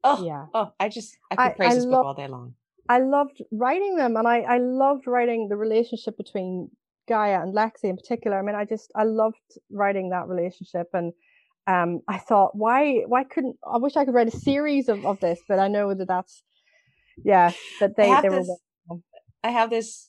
oh 0.04 0.24
yeah 0.24 0.46
oh 0.54 0.72
i 0.80 0.88
just 0.88 1.16
i 1.30 1.36
could 1.36 1.42
I, 1.42 1.52
praise 1.52 1.72
I 1.72 1.74
this 1.76 1.84
book 1.86 2.04
all 2.04 2.14
day 2.14 2.26
long 2.26 2.54
i 2.88 2.98
loved 2.98 3.42
writing 3.50 3.96
them 3.96 4.16
and 4.16 4.26
i 4.26 4.40
i 4.40 4.58
loved 4.58 5.06
writing 5.06 5.48
the 5.48 5.56
relationship 5.56 6.16
between 6.16 6.70
Gaia 7.10 7.42
and 7.42 7.52
Lexi 7.52 7.84
in 7.84 7.96
particular. 7.96 8.38
I 8.38 8.42
mean, 8.42 8.54
I 8.54 8.64
just 8.64 8.92
I 8.94 9.02
loved 9.02 9.58
writing 9.70 10.10
that 10.10 10.28
relationship, 10.28 10.86
and 10.94 11.12
um, 11.66 12.00
I 12.06 12.18
thought, 12.18 12.54
why 12.54 13.02
why 13.06 13.24
couldn't 13.24 13.56
I 13.66 13.78
wish 13.78 13.96
I 13.96 14.04
could 14.04 14.14
write 14.14 14.32
a 14.32 14.36
series 14.48 14.88
of, 14.88 15.04
of 15.04 15.18
this, 15.18 15.40
but 15.48 15.58
I 15.58 15.66
know 15.66 15.92
that 15.92 16.06
that's 16.06 16.42
yeah, 17.24 17.50
that 17.80 17.96
they 17.96 18.08
they 18.22 18.28
this, 18.28 18.48
were. 18.88 18.98
I 19.42 19.50
have 19.50 19.70
this 19.70 20.08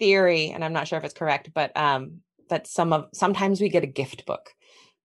theory, 0.00 0.50
and 0.50 0.64
I'm 0.64 0.72
not 0.72 0.88
sure 0.88 0.98
if 0.98 1.04
it's 1.04 1.14
correct, 1.14 1.50
but 1.54 1.74
um, 1.76 2.20
that 2.48 2.66
some 2.66 2.92
of 2.92 3.06
sometimes 3.14 3.60
we 3.60 3.68
get 3.68 3.84
a 3.84 3.86
gift 3.86 4.26
book. 4.26 4.50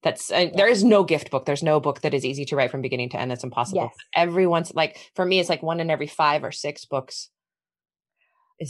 That's 0.05 0.31
uh, 0.31 0.51
there 0.53 0.67
is 0.67 0.83
no 0.83 1.03
gift 1.03 1.31
book. 1.31 1.47
There's 1.47 1.63
no 1.63 1.79
book 1.79 2.01
that 2.01 2.13
is 2.13 2.23
easy 2.23 2.45
to 2.45 2.55
write 2.55 2.69
from 2.69 2.81
beginning 2.81 3.09
to 3.09 3.19
end. 3.19 3.31
That's 3.31 3.43
impossible. 3.43 3.81
Yes. 3.81 3.95
Everyone's 4.15 4.71
like 4.75 4.99
for 5.15 5.25
me, 5.25 5.39
it's 5.39 5.49
like 5.49 5.63
one 5.63 5.79
in 5.79 5.89
every 5.89 6.05
five 6.05 6.43
or 6.43 6.51
six 6.51 6.85
books. 6.85 7.29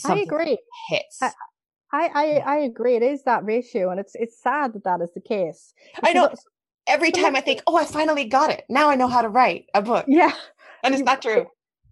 I 0.05 0.19
agree. 0.19 0.57
Hits. 0.87 1.19
I, 1.21 1.31
I, 1.91 2.09
I, 2.15 2.25
I 2.37 2.55
agree. 2.59 2.95
It 2.95 3.03
is 3.03 3.23
that 3.23 3.43
ratio, 3.43 3.89
and 3.89 3.99
it's 3.99 4.15
it's 4.15 4.41
sad 4.41 4.71
that 4.73 4.85
that 4.85 5.01
is 5.01 5.09
the 5.13 5.19
case. 5.19 5.73
I 6.01 6.13
know. 6.13 6.33
Every 6.87 7.11
time 7.11 7.35
I 7.35 7.41
think, 7.41 7.61
oh, 7.67 7.75
I 7.75 7.83
finally 7.83 8.25
got 8.25 8.49
it. 8.51 8.63
Now 8.69 8.89
I 8.89 8.95
know 8.95 9.09
how 9.09 9.21
to 9.21 9.27
write 9.27 9.65
a 9.73 9.81
book. 9.81 10.05
Yeah, 10.07 10.31
and 10.85 10.95
it's 10.95 11.03
not 11.03 11.21
true. 11.21 11.47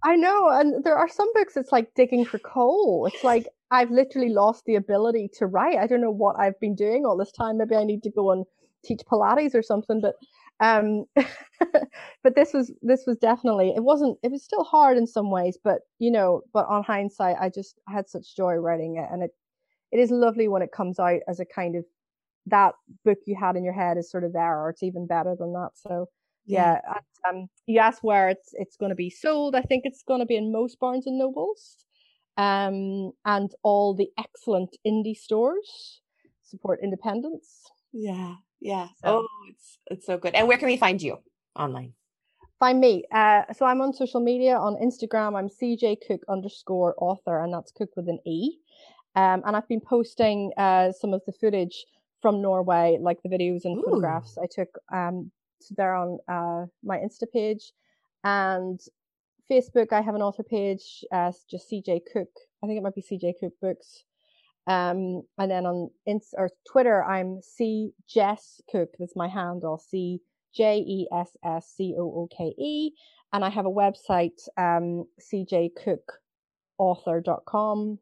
I 0.06 0.16
know, 0.16 0.50
and 0.52 0.86
there 0.86 0.96
are 0.96 1.10
some 1.10 1.28
books. 1.34 1.58
It's 1.58 1.74
like 1.74 1.94
digging 1.96 2.24
for 2.24 2.40
coal. 2.40 3.10
It's 3.12 3.26
like 3.26 3.48
I've 3.72 3.92
literally 3.92 4.30
lost 4.30 4.64
the 4.66 4.76
ability 4.76 5.32
to 5.40 5.48
write. 5.48 5.80
I 5.80 5.88
don't 5.88 6.00
know 6.00 6.12
what 6.12 6.40
I've 6.40 6.58
been 6.62 6.76
doing 6.76 7.06
all 7.06 7.18
this 7.18 7.34
time. 7.34 7.58
Maybe 7.58 7.76
I 7.76 7.84
need 7.84 8.04
to 8.04 8.10
go 8.10 8.32
and 8.32 8.46
teach 8.84 9.02
Pilates 9.10 9.56
or 9.56 9.64
something. 9.64 10.02
But 10.02 10.16
um, 10.60 11.06
but 12.24 12.36
this 12.36 12.54
was 12.54 12.72
this 12.82 13.04
was 13.06 13.18
definitely 13.18 13.74
it 13.76 13.84
wasn't. 13.84 14.18
It 14.24 14.32
was 14.32 14.44
still 14.44 14.64
hard 14.64 14.98
in 14.98 15.08
some 15.08 15.32
ways, 15.32 15.58
but 15.64 15.82
you 16.00 16.12
know, 16.12 16.42
but 16.54 16.68
on 16.68 16.84
hindsight, 16.84 17.38
I 17.40 17.50
just 17.50 17.80
had 17.88 18.10
such 18.10 18.36
joy 18.36 18.54
writing 18.56 18.98
it, 18.98 19.08
and 19.12 19.24
it 19.24 19.32
it 19.92 20.00
is 20.00 20.12
lovely 20.12 20.48
when 20.48 20.62
it 20.62 20.72
comes 20.72 21.00
out 21.00 21.20
as 21.28 21.40
a 21.40 21.46
kind 21.46 21.76
of 21.76 21.86
that 22.48 22.76
book 23.06 23.20
you 23.26 23.36
had 23.40 23.56
in 23.56 23.64
your 23.64 23.74
head 23.74 23.98
is 23.98 24.12
sort 24.12 24.24
of 24.24 24.34
there, 24.34 24.60
or 24.60 24.70
it's 24.70 24.84
even 24.84 25.08
better 25.08 25.36
than 25.38 25.54
that. 25.54 25.72
So 25.76 26.08
yeah, 26.46 26.80
yeah 26.86 27.00
um, 27.30 27.48
you 27.68 27.80
asked 27.80 28.04
where 28.04 28.30
it's 28.30 28.50
it's 28.54 28.78
going 28.78 28.90
to 28.90 28.96
be 28.96 29.10
sold. 29.10 29.56
I 29.56 29.62
think 29.62 29.84
it's 29.86 30.04
going 30.04 30.20
to 30.20 30.26
be 30.26 30.36
in 30.36 30.52
most 30.52 30.80
Barnes 30.80 31.08
and 31.08 31.18
Nobles, 31.18 31.78
um, 32.38 33.12
and 33.26 33.52
all 33.64 33.96
the 33.96 34.10
excellent 34.18 34.78
indie 34.86 35.16
stores 35.16 36.02
support 36.44 36.80
independence. 36.84 37.62
Yeah, 37.92 38.36
yeah. 38.64 38.88
So. 39.04 39.08
Oh, 39.08 39.28
it's 39.50 39.78
it's 39.88 40.06
so 40.06 40.18
good. 40.18 40.34
And 40.34 40.48
where 40.48 40.58
can 40.58 40.68
we 40.68 40.78
find 40.78 41.02
you 41.02 41.18
online? 41.56 41.94
Find 42.60 42.80
me. 42.80 43.04
Uh, 43.12 43.42
so 43.54 43.66
I'm 43.66 43.82
on 43.82 43.94
social 43.94 44.22
media 44.22 44.56
on 44.56 44.76
Instagram. 44.78 45.38
I'm 45.38 45.50
CJ 45.50 45.98
Cooke 46.08 46.24
underscore 46.30 46.96
author, 46.98 47.44
and 47.44 47.54
that's 47.54 47.74
Cook 47.74 47.90
with 47.98 48.08
an 48.08 48.20
E. 48.26 48.58
Um, 49.16 49.44
and 49.46 49.56
I've 49.56 49.68
been 49.68 49.82
posting 49.82 50.52
uh, 50.58 50.94
some 50.94 51.14
of 51.14 51.22
the 51.28 51.34
footage 51.34 51.86
from 52.22 52.42
Norway, 52.42 52.98
like 53.02 53.22
the 53.22 53.30
videos 53.30 53.66
and 53.66 53.78
Ooh. 53.78 53.84
photographs 53.84 54.38
I 54.42 54.48
took 54.50 54.70
um, 54.94 55.30
there 55.72 55.94
on 55.94 56.20
uh, 56.30 56.66
my 56.84 56.98
Insta 56.98 57.30
page. 57.32 57.74
And 58.24 58.80
Facebook, 59.52 59.92
I 59.92 60.02
have 60.02 60.16
an 60.16 60.22
author 60.22 60.44
page, 60.44 61.04
uh, 61.12 61.34
just 61.52 61.70
CJ 61.70 62.04
Cooke. 62.14 62.40
I 62.64 62.68
think 62.68 62.78
it 62.78 62.84
might 62.84 62.96
be 62.96 63.04
CJ 63.04 63.34
Cooke 63.42 63.60
Books. 63.62 64.06
Um, 64.66 65.24
and 65.38 65.52
then 65.52 65.66
on 65.66 65.90
Inst- 66.06 66.36
or 66.38 66.50
Twitter, 66.70 67.04
I'm 67.04 67.42
C 67.42 67.92
Jess 68.08 68.62
Cooke. 68.72 68.94
That's 69.00 69.16
my 69.16 69.28
handle, 69.28 69.78
C 69.78 70.22
J 70.56 70.78
E 70.78 71.08
S 71.12 71.36
S 71.44 71.74
C 71.76 71.96
O 71.98 72.04
O 72.04 72.30
K 72.36 72.54
E. 72.58 72.92
And 73.34 73.44
I 73.44 73.50
have 73.50 73.66
a 73.66 73.70
website, 73.70 74.48
um, 74.58 75.04
cjcookeauthor.com. 75.20 78.00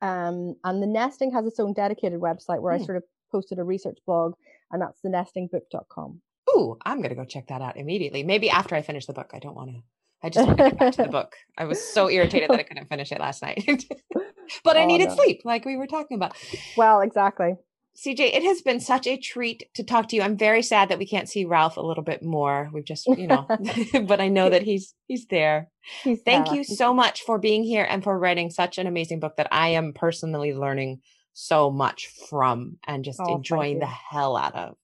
Um, 0.00 0.54
and 0.64 0.82
the 0.82 0.86
nesting 0.86 1.32
has 1.32 1.44
its 1.46 1.60
own 1.60 1.74
dedicated 1.74 2.20
website 2.20 2.62
where. 2.62 2.72
I 2.72 2.78
hmm. 2.78 2.84
sort 2.84 2.96
of 2.96 3.02
posted 3.30 3.58
a 3.58 3.64
research 3.64 3.98
blog, 4.06 4.34
and 4.70 4.82
that's 4.82 5.00
the 5.02 5.08
nestingbook.com. 5.08 6.20
Ooh, 6.50 6.76
I'm 6.84 6.98
going 6.98 7.10
to 7.10 7.14
go 7.14 7.24
check 7.24 7.48
that 7.48 7.60
out 7.60 7.76
immediately. 7.76 8.22
Maybe 8.22 8.50
after 8.50 8.74
I 8.74 8.82
finish 8.82 9.06
the 9.06 9.12
book. 9.12 9.30
I 9.34 9.38
don't 9.38 9.54
want 9.54 9.70
to. 9.70 9.82
I 10.22 10.30
just 10.30 10.46
want 10.46 10.58
to 10.58 10.64
get 10.64 10.78
back 10.78 10.94
to 10.94 11.02
the 11.04 11.08
book. 11.10 11.36
I 11.56 11.64
was 11.64 11.82
so 11.82 12.10
irritated 12.10 12.50
that 12.50 12.58
I 12.58 12.64
couldn't 12.64 12.88
finish 12.88 13.12
it 13.12 13.20
last 13.20 13.42
night. 13.42 13.64
but 14.64 14.76
I 14.76 14.82
oh, 14.82 14.86
needed 14.86 15.08
no. 15.08 15.16
sleep, 15.16 15.42
like 15.44 15.64
we 15.64 15.76
were 15.76 15.86
talking 15.86 16.16
about. 16.16 16.36
Well, 16.76 17.00
exactly. 17.00 17.54
CJ, 17.96 18.20
it 18.20 18.44
has 18.44 18.62
been 18.62 18.78
such 18.78 19.08
a 19.08 19.16
treat 19.16 19.64
to 19.74 19.82
talk 19.82 20.08
to 20.08 20.16
you. 20.16 20.22
I'm 20.22 20.36
very 20.36 20.62
sad 20.62 20.88
that 20.88 20.98
we 20.98 21.06
can't 21.06 21.28
see 21.28 21.44
Ralph 21.44 21.76
a 21.76 21.82
little 21.82 22.04
bit 22.04 22.22
more. 22.22 22.70
We've 22.72 22.84
just, 22.84 23.06
you 23.08 23.26
know, 23.26 23.44
but 24.06 24.20
I 24.20 24.28
know 24.28 24.48
that 24.48 24.62
he's 24.62 24.94
he's 25.08 25.26
there. 25.26 25.68
He's 26.04 26.22
Thank 26.22 26.46
there. 26.46 26.56
you 26.56 26.64
so 26.64 26.94
much 26.94 27.22
for 27.22 27.40
being 27.40 27.64
here 27.64 27.84
and 27.88 28.04
for 28.04 28.16
writing 28.16 28.50
such 28.50 28.78
an 28.78 28.86
amazing 28.86 29.18
book 29.18 29.36
that 29.36 29.48
I 29.50 29.70
am 29.70 29.92
personally 29.94 30.54
learning 30.54 31.00
so 31.32 31.70
much 31.70 32.08
from 32.28 32.78
and 32.86 33.04
just 33.04 33.20
oh, 33.20 33.34
enjoying 33.34 33.80
the 33.80 33.86
hell 33.86 34.36
out 34.36 34.54
of. 34.54 34.76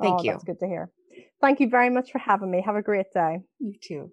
Thank 0.00 0.20
oh, 0.20 0.22
you. 0.22 0.30
That's 0.32 0.44
good 0.44 0.60
to 0.60 0.66
hear. 0.66 0.90
Thank 1.40 1.58
you 1.58 1.68
very 1.68 1.90
much 1.90 2.12
for 2.12 2.18
having 2.18 2.50
me. 2.50 2.62
Have 2.64 2.76
a 2.76 2.82
great 2.82 3.06
day. 3.12 3.40
You 3.58 3.74
too. 3.82 4.12